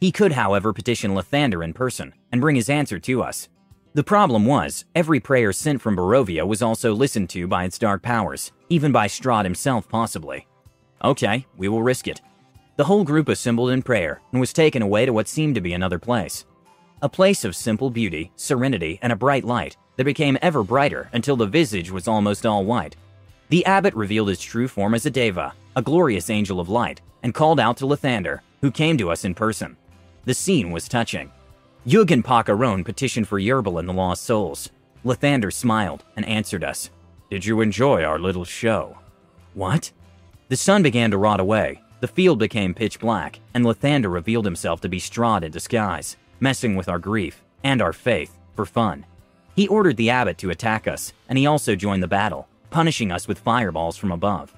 He 0.05 0.13
could, 0.13 0.33
however, 0.33 0.75
petition 0.75 1.15
Lathander 1.15 1.65
in 1.65 1.73
person 1.73 2.13
and 2.31 2.39
bring 2.39 2.57
his 2.57 2.69
answer 2.69 2.99
to 2.99 3.23
us. 3.23 3.49
The 3.95 4.05
problem 4.05 4.45
was, 4.45 4.85
every 4.95 5.19
prayer 5.19 5.51
sent 5.51 5.81
from 5.81 5.97
Barovia 5.97 6.47
was 6.47 6.61
also 6.61 6.93
listened 6.93 7.31
to 7.31 7.47
by 7.47 7.65
its 7.65 7.79
dark 7.79 8.03
powers, 8.03 8.53
even 8.69 8.93
by 8.93 9.07
Strahd 9.07 9.45
himself 9.45 9.89
possibly. 9.89 10.47
Okay, 11.03 11.47
we 11.57 11.69
will 11.69 11.83
risk 11.83 12.07
it. 12.07 12.21
The 12.77 12.85
whole 12.85 13.03
group 13.03 13.31
assembled 13.31 13.71
in 13.71 13.81
prayer 13.81 14.21
and 14.31 14.41
was 14.41 14.53
taken 14.53 14.83
away 14.83 15.07
to 15.07 15.13
what 15.15 15.27
seemed 15.27 15.55
to 15.55 15.63
be 15.63 15.73
another 15.73 15.99
place. 15.99 16.45
A 17.01 17.09
place 17.09 17.43
of 17.43 17.57
simple 17.57 17.89
beauty, 17.89 18.31
serenity, 18.37 18.99
and 19.01 19.11
a 19.11 19.17
bright 19.17 19.45
light 19.45 19.79
that 19.97 20.05
became 20.05 20.37
ever 20.43 20.63
brighter 20.63 21.09
until 21.15 21.37
the 21.37 21.47
visage 21.47 21.91
was 21.91 22.09
almost 22.09 22.45
all 22.45 22.67
white. 22.67 22.95
The 23.49 23.65
abbot 23.65 23.95
revealed 23.95 24.29
his 24.29 24.43
true 24.43 24.69
form 24.69 24.95
as 24.95 25.07
a 25.07 25.11
deva, 25.11 25.55
a 25.77 25.81
glorious 25.81 26.29
angel 26.29 26.61
of 26.61 26.69
light, 26.69 27.01
and 27.23 27.33
called 27.33 27.59
out 27.59 27.79
to 27.79 27.87
Lathander, 27.87 28.41
who 28.61 28.71
came 28.71 28.99
to 28.99 29.11
us 29.11 29.25
in 29.25 29.35
person. 29.35 29.79
The 30.25 30.35
scene 30.35 30.71
was 30.71 30.89
touching. 30.89 31.31
Yug 31.85 32.11
and 32.11 32.25
Pakaron 32.25 32.85
petitioned 32.85 33.29
for 33.29 33.39
Yerbal 33.39 33.79
and 33.79 33.89
the 33.89 33.93
lost 33.93 34.23
souls. 34.23 34.71
Lathander 35.05 35.53
smiled 35.53 36.03
and 36.17 36.25
answered 36.25 36.65
us. 36.65 36.89
Did 37.31 37.45
you 37.45 37.61
enjoy 37.61 38.03
our 38.03 38.19
little 38.19 38.45
show? 38.45 38.99
What? 39.53 39.93
The 40.49 40.57
sun 40.57 40.83
began 40.83 41.11
to 41.11 41.19
rot 41.19 41.41
away. 41.41 41.83
The 42.01 42.09
field 42.09 42.39
became 42.39 42.75
pitch 42.75 42.99
black, 43.01 43.41
and 43.53 43.65
Lathander 43.65 44.13
revealed 44.13 44.47
himself 44.47 44.81
to 44.81 44.89
be 44.89 44.99
Strahd 44.99 45.43
in 45.43 45.53
disguise, 45.53 46.17
messing 46.41 46.75
with 46.75 46.89
our 46.89 46.99
grief 46.99 47.43
and 47.63 47.83
our 47.83 47.93
faith 47.93 48.39
for 48.55 48.65
fun. 48.65 49.05
He 49.55 49.69
ordered 49.69 49.97
the 49.97 50.11
abbot 50.11 50.39
to 50.39 50.51
attack 50.51 50.89
us, 50.89 51.13
and 51.29 51.39
he 51.39 51.47
also 51.47 51.75
joined 51.75 52.03
the 52.03 52.09
battle, 52.09 52.49
punishing 52.71 53.13
us 53.13 53.29
with 53.29 53.39
fireballs 53.39 53.97
from 53.97 54.11
above. 54.11 54.55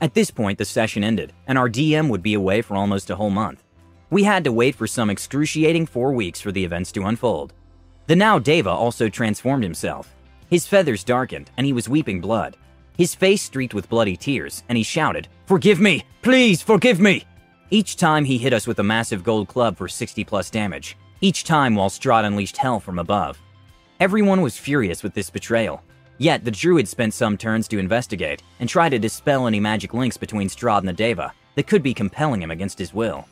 At 0.00 0.14
this 0.14 0.30
point, 0.30 0.58
the 0.58 0.64
session 0.64 1.02
ended, 1.02 1.32
and 1.46 1.56
our 1.56 1.70
DM 1.70 2.08
would 2.08 2.22
be 2.22 2.34
away 2.34 2.60
for 2.60 2.76
almost 2.76 3.08
a 3.08 3.16
whole 3.16 3.30
month. 3.30 3.62
We 4.08 4.22
had 4.22 4.44
to 4.44 4.52
wait 4.52 4.76
for 4.76 4.86
some 4.86 5.10
excruciating 5.10 5.86
four 5.86 6.12
weeks 6.12 6.40
for 6.40 6.52
the 6.52 6.64
events 6.64 6.92
to 6.92 7.06
unfold. 7.06 7.52
The 8.06 8.14
now 8.14 8.38
Deva 8.38 8.70
also 8.70 9.08
transformed 9.08 9.64
himself. 9.64 10.14
His 10.48 10.66
feathers 10.66 11.02
darkened, 11.02 11.50
and 11.56 11.66
he 11.66 11.72
was 11.72 11.88
weeping 11.88 12.20
blood. 12.20 12.56
His 12.96 13.16
face 13.16 13.42
streaked 13.42 13.74
with 13.74 13.88
bloody 13.88 14.16
tears, 14.16 14.62
and 14.68 14.78
he 14.78 14.84
shouted, 14.84 15.26
Forgive 15.46 15.80
me! 15.80 16.04
Please, 16.22 16.62
forgive 16.62 17.00
me! 17.00 17.24
Each 17.70 17.96
time 17.96 18.24
he 18.24 18.38
hit 18.38 18.52
us 18.52 18.68
with 18.68 18.78
a 18.78 18.84
massive 18.84 19.24
gold 19.24 19.48
club 19.48 19.76
for 19.76 19.88
60 19.88 20.22
plus 20.22 20.50
damage, 20.50 20.96
each 21.20 21.42
time 21.42 21.74
while 21.74 21.90
Strahd 21.90 22.24
unleashed 22.24 22.56
hell 22.56 22.78
from 22.78 23.00
above. 23.00 23.40
Everyone 23.98 24.40
was 24.40 24.56
furious 24.56 25.02
with 25.02 25.14
this 25.14 25.30
betrayal. 25.30 25.82
Yet 26.18 26.44
the 26.44 26.50
druid 26.52 26.86
spent 26.86 27.12
some 27.12 27.36
turns 27.36 27.66
to 27.68 27.78
investigate 27.78 28.42
and 28.60 28.68
try 28.68 28.88
to 28.88 29.00
dispel 29.00 29.48
any 29.48 29.58
magic 29.58 29.94
links 29.94 30.16
between 30.16 30.48
Strahd 30.48 30.78
and 30.78 30.88
the 30.88 30.92
Deva 30.92 31.32
that 31.56 31.66
could 31.66 31.82
be 31.82 31.92
compelling 31.92 32.40
him 32.40 32.52
against 32.52 32.78
his 32.78 32.94
will. 32.94 33.26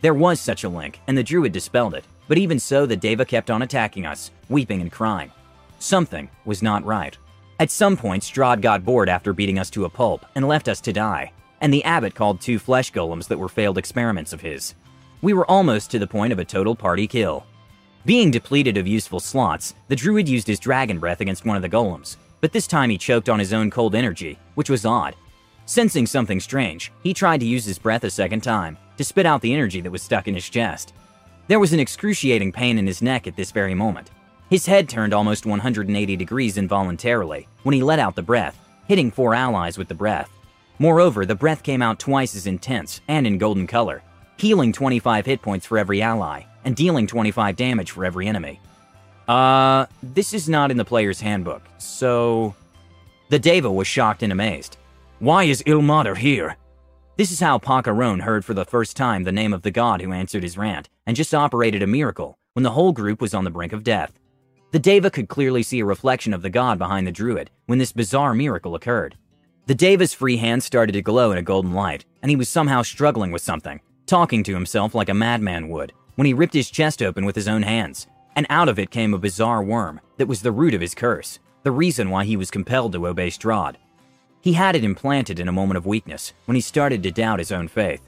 There 0.00 0.14
was 0.14 0.40
such 0.40 0.64
a 0.64 0.68
link, 0.68 1.00
and 1.08 1.18
the 1.18 1.24
druid 1.24 1.52
dispelled 1.52 1.94
it, 1.94 2.04
but 2.28 2.38
even 2.38 2.60
so, 2.60 2.86
the 2.86 2.96
Deva 2.96 3.24
kept 3.24 3.50
on 3.50 3.62
attacking 3.62 4.06
us, 4.06 4.30
weeping 4.48 4.80
and 4.80 4.92
crying. 4.92 5.32
Something 5.80 6.28
was 6.44 6.62
not 6.62 6.84
right. 6.84 7.16
At 7.58 7.72
some 7.72 7.96
point, 7.96 8.22
Strahd 8.22 8.60
got 8.60 8.84
bored 8.84 9.08
after 9.08 9.32
beating 9.32 9.58
us 9.58 9.70
to 9.70 9.84
a 9.84 9.90
pulp 9.90 10.24
and 10.36 10.46
left 10.46 10.68
us 10.68 10.80
to 10.82 10.92
die, 10.92 11.32
and 11.60 11.72
the 11.72 11.82
abbot 11.82 12.14
called 12.14 12.40
two 12.40 12.60
flesh 12.60 12.92
golems 12.92 13.26
that 13.26 13.38
were 13.38 13.48
failed 13.48 13.78
experiments 13.78 14.32
of 14.32 14.40
his. 14.40 14.74
We 15.20 15.32
were 15.32 15.50
almost 15.50 15.90
to 15.90 15.98
the 15.98 16.06
point 16.06 16.32
of 16.32 16.38
a 16.38 16.44
total 16.44 16.76
party 16.76 17.08
kill. 17.08 17.44
Being 18.04 18.30
depleted 18.30 18.76
of 18.76 18.86
useful 18.86 19.18
slots, 19.18 19.74
the 19.88 19.96
druid 19.96 20.28
used 20.28 20.46
his 20.46 20.60
dragon 20.60 21.00
breath 21.00 21.20
against 21.20 21.44
one 21.44 21.56
of 21.56 21.62
the 21.62 21.68
golems, 21.68 22.16
but 22.40 22.52
this 22.52 22.68
time 22.68 22.90
he 22.90 22.98
choked 22.98 23.28
on 23.28 23.40
his 23.40 23.52
own 23.52 23.68
cold 23.68 23.96
energy, 23.96 24.38
which 24.54 24.70
was 24.70 24.86
odd. 24.86 25.16
Sensing 25.66 26.06
something 26.06 26.38
strange, 26.38 26.92
he 27.02 27.12
tried 27.12 27.40
to 27.40 27.46
use 27.46 27.64
his 27.64 27.78
breath 27.78 28.04
a 28.04 28.10
second 28.10 28.42
time, 28.42 28.78
to 28.98 29.04
spit 29.04 29.24
out 29.24 29.40
the 29.40 29.54
energy 29.54 29.80
that 29.80 29.90
was 29.90 30.02
stuck 30.02 30.28
in 30.28 30.34
his 30.34 30.48
chest. 30.48 30.92
There 31.46 31.58
was 31.58 31.72
an 31.72 31.80
excruciating 31.80 32.52
pain 32.52 32.76
in 32.76 32.86
his 32.86 33.00
neck 33.00 33.26
at 33.26 33.36
this 33.36 33.50
very 33.50 33.74
moment. 33.74 34.10
His 34.50 34.66
head 34.66 34.88
turned 34.88 35.14
almost 35.14 35.46
180 35.46 36.16
degrees 36.16 36.58
involuntarily 36.58 37.48
when 37.62 37.74
he 37.74 37.82
let 37.82 37.98
out 37.98 38.14
the 38.14 38.22
breath, 38.22 38.58
hitting 38.86 39.10
four 39.10 39.34
allies 39.34 39.78
with 39.78 39.88
the 39.88 39.94
breath. 39.94 40.30
Moreover, 40.78 41.24
the 41.24 41.34
breath 41.34 41.62
came 41.62 41.80
out 41.80 41.98
twice 41.98 42.34
as 42.36 42.46
intense 42.46 43.00
and 43.08 43.26
in 43.26 43.38
golden 43.38 43.66
color, 43.66 44.02
healing 44.36 44.72
25 44.72 45.26
hit 45.26 45.42
points 45.42 45.66
for 45.66 45.78
every 45.78 46.02
ally 46.02 46.42
and 46.64 46.76
dealing 46.76 47.06
25 47.06 47.56
damage 47.56 47.92
for 47.92 48.04
every 48.04 48.26
enemy. 48.26 48.60
Uh, 49.26 49.86
this 50.02 50.34
is 50.34 50.48
not 50.48 50.70
in 50.70 50.76
the 50.76 50.84
player's 50.84 51.20
handbook, 51.20 51.62
so. 51.78 52.54
The 53.30 53.38
Deva 53.38 53.70
was 53.70 53.86
shocked 53.86 54.22
and 54.22 54.32
amazed. 54.32 54.78
Why 55.18 55.44
is 55.44 55.62
Ilmater 55.64 56.16
here? 56.16 56.56
This 57.18 57.32
is 57.32 57.40
how 57.40 57.58
Pakaron 57.58 58.20
heard 58.20 58.44
for 58.44 58.54
the 58.54 58.64
first 58.64 58.96
time 58.96 59.24
the 59.24 59.32
name 59.32 59.52
of 59.52 59.62
the 59.62 59.72
god 59.72 60.00
who 60.00 60.12
answered 60.12 60.44
his 60.44 60.56
rant, 60.56 60.88
and 61.04 61.16
just 61.16 61.34
operated 61.34 61.82
a 61.82 61.86
miracle 61.88 62.38
when 62.52 62.62
the 62.62 62.70
whole 62.70 62.92
group 62.92 63.20
was 63.20 63.34
on 63.34 63.42
the 63.42 63.50
brink 63.50 63.72
of 63.72 63.82
death. 63.82 64.16
The 64.70 64.78
Deva 64.78 65.10
could 65.10 65.28
clearly 65.28 65.64
see 65.64 65.80
a 65.80 65.84
reflection 65.84 66.32
of 66.32 66.42
the 66.42 66.48
god 66.48 66.78
behind 66.78 67.08
the 67.08 67.10
druid 67.10 67.50
when 67.66 67.80
this 67.80 67.90
bizarre 67.90 68.34
miracle 68.34 68.76
occurred. 68.76 69.16
The 69.66 69.74
Deva's 69.74 70.14
free 70.14 70.36
hand 70.36 70.62
started 70.62 70.92
to 70.92 71.02
glow 71.02 71.32
in 71.32 71.38
a 71.38 71.42
golden 71.42 71.72
light, 71.72 72.04
and 72.22 72.30
he 72.30 72.36
was 72.36 72.48
somehow 72.48 72.82
struggling 72.82 73.32
with 73.32 73.42
something, 73.42 73.80
talking 74.06 74.44
to 74.44 74.54
himself 74.54 74.94
like 74.94 75.08
a 75.08 75.14
madman 75.14 75.68
would, 75.70 75.92
when 76.14 76.26
he 76.26 76.34
ripped 76.34 76.54
his 76.54 76.70
chest 76.70 77.02
open 77.02 77.24
with 77.24 77.34
his 77.34 77.48
own 77.48 77.62
hands, 77.62 78.06
and 78.36 78.46
out 78.48 78.68
of 78.68 78.78
it 78.78 78.92
came 78.92 79.12
a 79.12 79.18
bizarre 79.18 79.64
worm 79.64 80.00
that 80.18 80.28
was 80.28 80.42
the 80.42 80.52
root 80.52 80.72
of 80.72 80.80
his 80.80 80.94
curse, 80.94 81.40
the 81.64 81.72
reason 81.72 82.10
why 82.10 82.24
he 82.24 82.36
was 82.36 82.52
compelled 82.52 82.92
to 82.92 83.08
obey 83.08 83.26
Strahd. 83.26 83.74
He 84.40 84.52
had 84.52 84.76
it 84.76 84.84
implanted 84.84 85.40
in 85.40 85.48
a 85.48 85.52
moment 85.52 85.76
of 85.76 85.86
weakness 85.86 86.32
when 86.44 86.54
he 86.54 86.60
started 86.60 87.02
to 87.02 87.10
doubt 87.10 87.40
his 87.40 87.52
own 87.52 87.68
faith. 87.68 88.02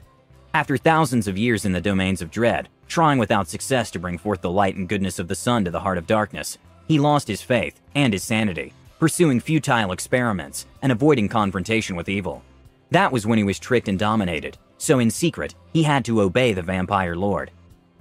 After 0.53 0.77
thousands 0.77 1.27
of 1.27 1.37
years 1.37 1.65
in 1.65 1.71
the 1.71 1.81
domains 1.81 2.21
of 2.21 2.31
dread, 2.31 2.69
trying 2.87 3.19
without 3.19 3.47
success 3.47 3.91
to 3.91 3.99
bring 3.99 4.17
forth 4.17 4.41
the 4.41 4.49
light 4.49 4.75
and 4.75 4.87
goodness 4.87 5.19
of 5.19 5.27
the 5.27 5.35
sun 5.35 5.65
to 5.65 5.71
the 5.71 5.79
heart 5.79 5.97
of 5.97 6.07
darkness, 6.07 6.57
he 6.87 6.99
lost 6.99 7.27
his 7.27 7.41
faith 7.41 7.79
and 7.95 8.13
his 8.13 8.23
sanity, 8.23 8.73
pursuing 8.99 9.39
futile 9.39 9.91
experiments 9.91 10.65
and 10.81 10.91
avoiding 10.91 11.29
confrontation 11.29 11.95
with 11.95 12.09
evil. 12.09 12.43
That 12.91 13.11
was 13.11 13.25
when 13.25 13.37
he 13.37 13.43
was 13.43 13.59
tricked 13.59 13.87
and 13.87 13.97
dominated, 13.97 14.57
so 14.77 14.99
in 14.99 15.09
secret, 15.09 15.55
he 15.71 15.83
had 15.83 16.03
to 16.05 16.21
obey 16.21 16.53
the 16.53 16.61
vampire 16.61 17.15
lord. 17.15 17.51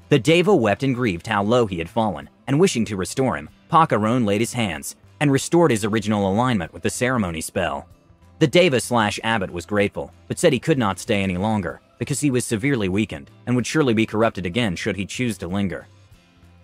The 0.09 0.19
Deva 0.19 0.55
wept 0.55 0.83
and 0.83 0.95
grieved 0.95 1.29
how 1.29 1.45
low 1.45 1.67
he 1.67 1.79
had 1.79 1.89
fallen, 1.89 2.29
and 2.49 2.59
wishing 2.59 2.85
to 2.87 2.97
restore 2.97 3.37
him, 3.37 3.49
Pakaron 3.71 4.27
laid 4.27 4.41
his 4.41 4.55
hands 4.55 4.97
and 5.21 5.31
restored 5.31 5.71
his 5.71 5.85
original 5.85 6.29
alignment 6.29 6.73
with 6.73 6.83
the 6.83 6.91
ceremony 6.91 7.41
spell. 7.41 7.87
The 8.41 8.47
Deva 8.47 8.81
slash 8.81 9.21
abbot 9.23 9.53
was 9.53 9.67
grateful, 9.67 10.15
but 10.27 10.39
said 10.39 10.55
he 10.55 10.59
could 10.59 10.79
not 10.79 10.99
stay 10.99 11.23
any 11.23 11.37
longer 11.37 11.83
because 11.99 12.21
he 12.21 12.31
was 12.31 12.43
severely 12.43 12.89
weakened 12.89 13.31
and 13.47 13.55
would 13.55 13.67
surely 13.67 13.93
be 13.93 14.07
corrupted 14.07 14.47
again 14.47 14.77
should 14.77 14.97
he 14.97 15.05
choose 15.05 15.37
to 15.39 15.47
linger. 15.47 15.87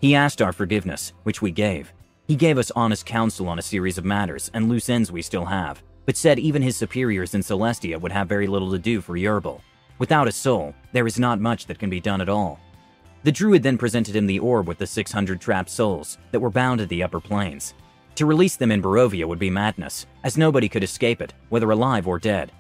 He 0.01 0.15
asked 0.15 0.41
our 0.41 0.55
forgiveness, 0.55 1.13
which 1.25 1.43
we 1.43 1.51
gave. 1.51 1.93
He 2.29 2.35
gave 2.35 2.57
us 2.57 2.71
honest 2.71 3.05
counsel 3.05 3.47
on 3.47 3.59
a 3.59 3.63
series 3.63 3.99
of 3.99 4.07
matters 4.07 4.51
and 4.55 4.71
loose 4.71 4.89
ends 4.89 5.13
we 5.13 5.21
still 5.21 5.45
have, 5.45 5.83
but 6.07 6.17
said 6.17 6.39
even 6.39 6.63
his 6.63 6.79
superiors 6.79 7.35
in 7.35 7.43
Celestia 7.43 8.01
would 8.01 8.13
have 8.13 8.27
very 8.27 8.47
little 8.47 8.71
to 8.71 8.79
do 8.79 9.03
for 9.03 9.15
Yerbal. 9.15 9.61
Without 9.99 10.29
a 10.29 10.33
soul, 10.33 10.75
there 10.93 11.07
is 11.07 11.19
not 11.19 11.41
much 11.41 11.67
that 11.67 11.79
can 11.79 11.91
be 11.91 12.01
done 12.01 12.23
at 12.23 12.31
all. 12.31 12.59
The 13.23 13.33
druid 13.33 13.63
then 13.63 13.77
presented 13.77 14.17
him 14.17 14.27
the 14.27 14.39
orb 14.39 14.67
with 14.67 14.79
the 14.79 14.87
600 14.87 15.43
trapped 15.43 15.69
souls 15.69 16.17
that 16.31 16.41
were 16.41 16.49
bound 16.49 16.79
to 16.79 16.87
the 16.87 17.03
upper 17.03 17.21
planes. 17.21 17.75
To 18.17 18.27
release 18.27 18.57
them 18.57 18.73
in 18.73 18.83
Barovia 18.83 19.27
would 19.27 19.39
be 19.39 19.51
madness, 19.51 20.07
as 20.25 20.37
nobody 20.37 20.69
could 20.69 20.83
escape 20.83 21.21
it, 21.21 21.33
whether 21.49 21.71
alive 21.71 22.07
or 22.07 22.19
dead. 22.19 22.51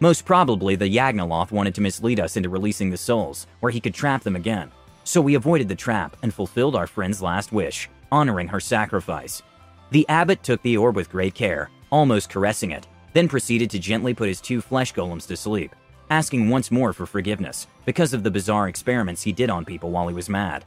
Most 0.00 0.24
probably, 0.24 0.76
the 0.76 0.88
Yagnoloth 0.88 1.50
wanted 1.50 1.74
to 1.76 1.80
mislead 1.80 2.20
us 2.20 2.36
into 2.36 2.48
releasing 2.48 2.90
the 2.90 2.96
souls, 2.96 3.46
where 3.60 3.72
he 3.72 3.80
could 3.80 3.94
trap 3.94 4.22
them 4.22 4.36
again. 4.36 4.70
So 5.04 5.20
we 5.20 5.34
avoided 5.34 5.68
the 5.68 5.74
trap 5.74 6.16
and 6.22 6.34
fulfilled 6.34 6.76
our 6.76 6.86
friend's 6.86 7.22
last 7.22 7.52
wish, 7.52 7.88
honoring 8.12 8.48
her 8.48 8.60
sacrifice. 8.60 9.42
The 9.90 10.08
abbot 10.08 10.42
took 10.42 10.62
the 10.62 10.76
orb 10.76 10.96
with 10.96 11.10
great 11.10 11.34
care, 11.34 11.70
almost 11.90 12.30
caressing 12.30 12.72
it, 12.72 12.86
then 13.12 13.28
proceeded 13.28 13.70
to 13.70 13.78
gently 13.78 14.14
put 14.14 14.28
his 14.28 14.40
two 14.40 14.60
flesh 14.60 14.92
golems 14.92 15.26
to 15.28 15.36
sleep 15.36 15.74
asking 16.10 16.48
once 16.48 16.70
more 16.70 16.92
for 16.92 17.06
forgiveness 17.06 17.66
because 17.84 18.12
of 18.12 18.22
the 18.22 18.30
bizarre 18.30 18.68
experiments 18.68 19.22
he 19.22 19.32
did 19.32 19.50
on 19.50 19.64
people 19.64 19.90
while 19.90 20.08
he 20.08 20.14
was 20.14 20.28
mad. 20.28 20.64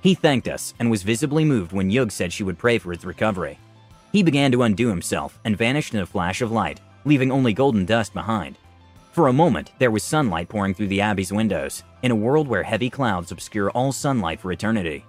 He 0.00 0.14
thanked 0.14 0.48
us 0.48 0.74
and 0.78 0.90
was 0.90 1.02
visibly 1.02 1.44
moved 1.44 1.72
when 1.72 1.90
Yug 1.90 2.12
said 2.12 2.32
she 2.32 2.44
would 2.44 2.58
pray 2.58 2.78
for 2.78 2.92
his 2.92 3.04
recovery. 3.04 3.58
He 4.16 4.22
began 4.22 4.50
to 4.52 4.62
undo 4.62 4.88
himself 4.88 5.38
and 5.44 5.58
vanished 5.58 5.92
in 5.92 6.00
a 6.00 6.06
flash 6.06 6.40
of 6.40 6.50
light, 6.50 6.80
leaving 7.04 7.30
only 7.30 7.52
golden 7.52 7.84
dust 7.84 8.14
behind. 8.14 8.56
For 9.12 9.28
a 9.28 9.32
moment, 9.34 9.72
there 9.78 9.90
was 9.90 10.02
sunlight 10.02 10.48
pouring 10.48 10.72
through 10.72 10.86
the 10.86 11.02
Abbey's 11.02 11.34
windows, 11.34 11.82
in 12.02 12.10
a 12.10 12.16
world 12.16 12.48
where 12.48 12.62
heavy 12.62 12.88
clouds 12.88 13.30
obscure 13.30 13.68
all 13.72 13.92
sunlight 13.92 14.40
for 14.40 14.50
eternity. 14.50 15.04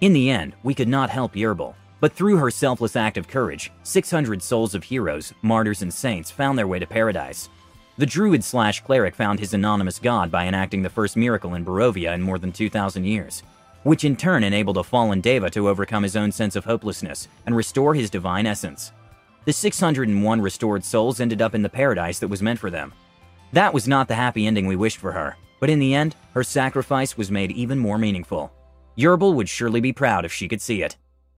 In 0.00 0.12
the 0.12 0.28
end, 0.28 0.54
we 0.64 0.74
could 0.74 0.88
not 0.88 1.08
help 1.08 1.36
Yerbal, 1.36 1.76
but 2.00 2.14
through 2.14 2.38
her 2.38 2.50
selfless 2.50 2.96
act 2.96 3.16
of 3.16 3.28
courage, 3.28 3.70
600 3.84 4.42
souls 4.42 4.74
of 4.74 4.82
heroes, 4.82 5.32
martyrs, 5.42 5.82
and 5.82 5.94
saints 5.94 6.32
found 6.32 6.58
their 6.58 6.66
way 6.66 6.80
to 6.80 6.86
paradise, 6.88 7.48
the 7.96 8.06
druid 8.06 8.42
slash 8.42 8.80
cleric 8.80 9.14
found 9.14 9.38
his 9.38 9.54
anonymous 9.54 10.00
god 10.00 10.32
by 10.32 10.48
enacting 10.48 10.82
the 10.82 10.90
first 10.90 11.16
miracle 11.16 11.54
in 11.54 11.64
Barovia 11.64 12.12
in 12.12 12.22
more 12.22 12.40
than 12.40 12.50
2,000 12.50 13.04
years, 13.04 13.44
which 13.82 14.04
in 14.04 14.16
turn 14.16 14.44
enabled 14.44 14.76
a 14.76 14.82
fallen 14.82 15.20
Deva 15.20 15.50
to 15.50 15.68
overcome 15.68 16.02
his 16.02 16.16
own 16.16 16.32
sense 16.32 16.56
of 16.56 16.64
hopelessness 16.64 17.28
and 17.46 17.56
restore 17.56 17.94
his 17.94 18.10
divine 18.10 18.46
essence. 18.46 18.92
The 19.44 19.52
601 19.52 20.40
restored 20.40 20.84
souls 20.84 21.20
ended 21.20 21.42
up 21.42 21.54
in 21.54 21.62
the 21.62 21.68
paradise 21.68 22.18
that 22.20 22.28
was 22.28 22.42
meant 22.42 22.60
for 22.60 22.70
them. 22.70 22.92
That 23.52 23.74
was 23.74 23.88
not 23.88 24.08
the 24.08 24.14
happy 24.14 24.46
ending 24.46 24.66
we 24.66 24.76
wished 24.76 24.98
for 24.98 25.12
her, 25.12 25.36
but 25.60 25.70
in 25.70 25.78
the 25.78 25.94
end, 25.94 26.16
her 26.34 26.44
sacrifice 26.44 27.16
was 27.16 27.30
made 27.30 27.50
even 27.50 27.78
more 27.78 27.98
meaningful. 27.98 28.52
Yerbal 28.96 29.34
would 29.34 29.48
surely 29.48 29.80
be 29.80 29.92
proud 29.92 30.24
if 30.24 30.32
she 30.32 30.48
could 30.48 30.62
see 30.62 30.82
it. 30.82 30.96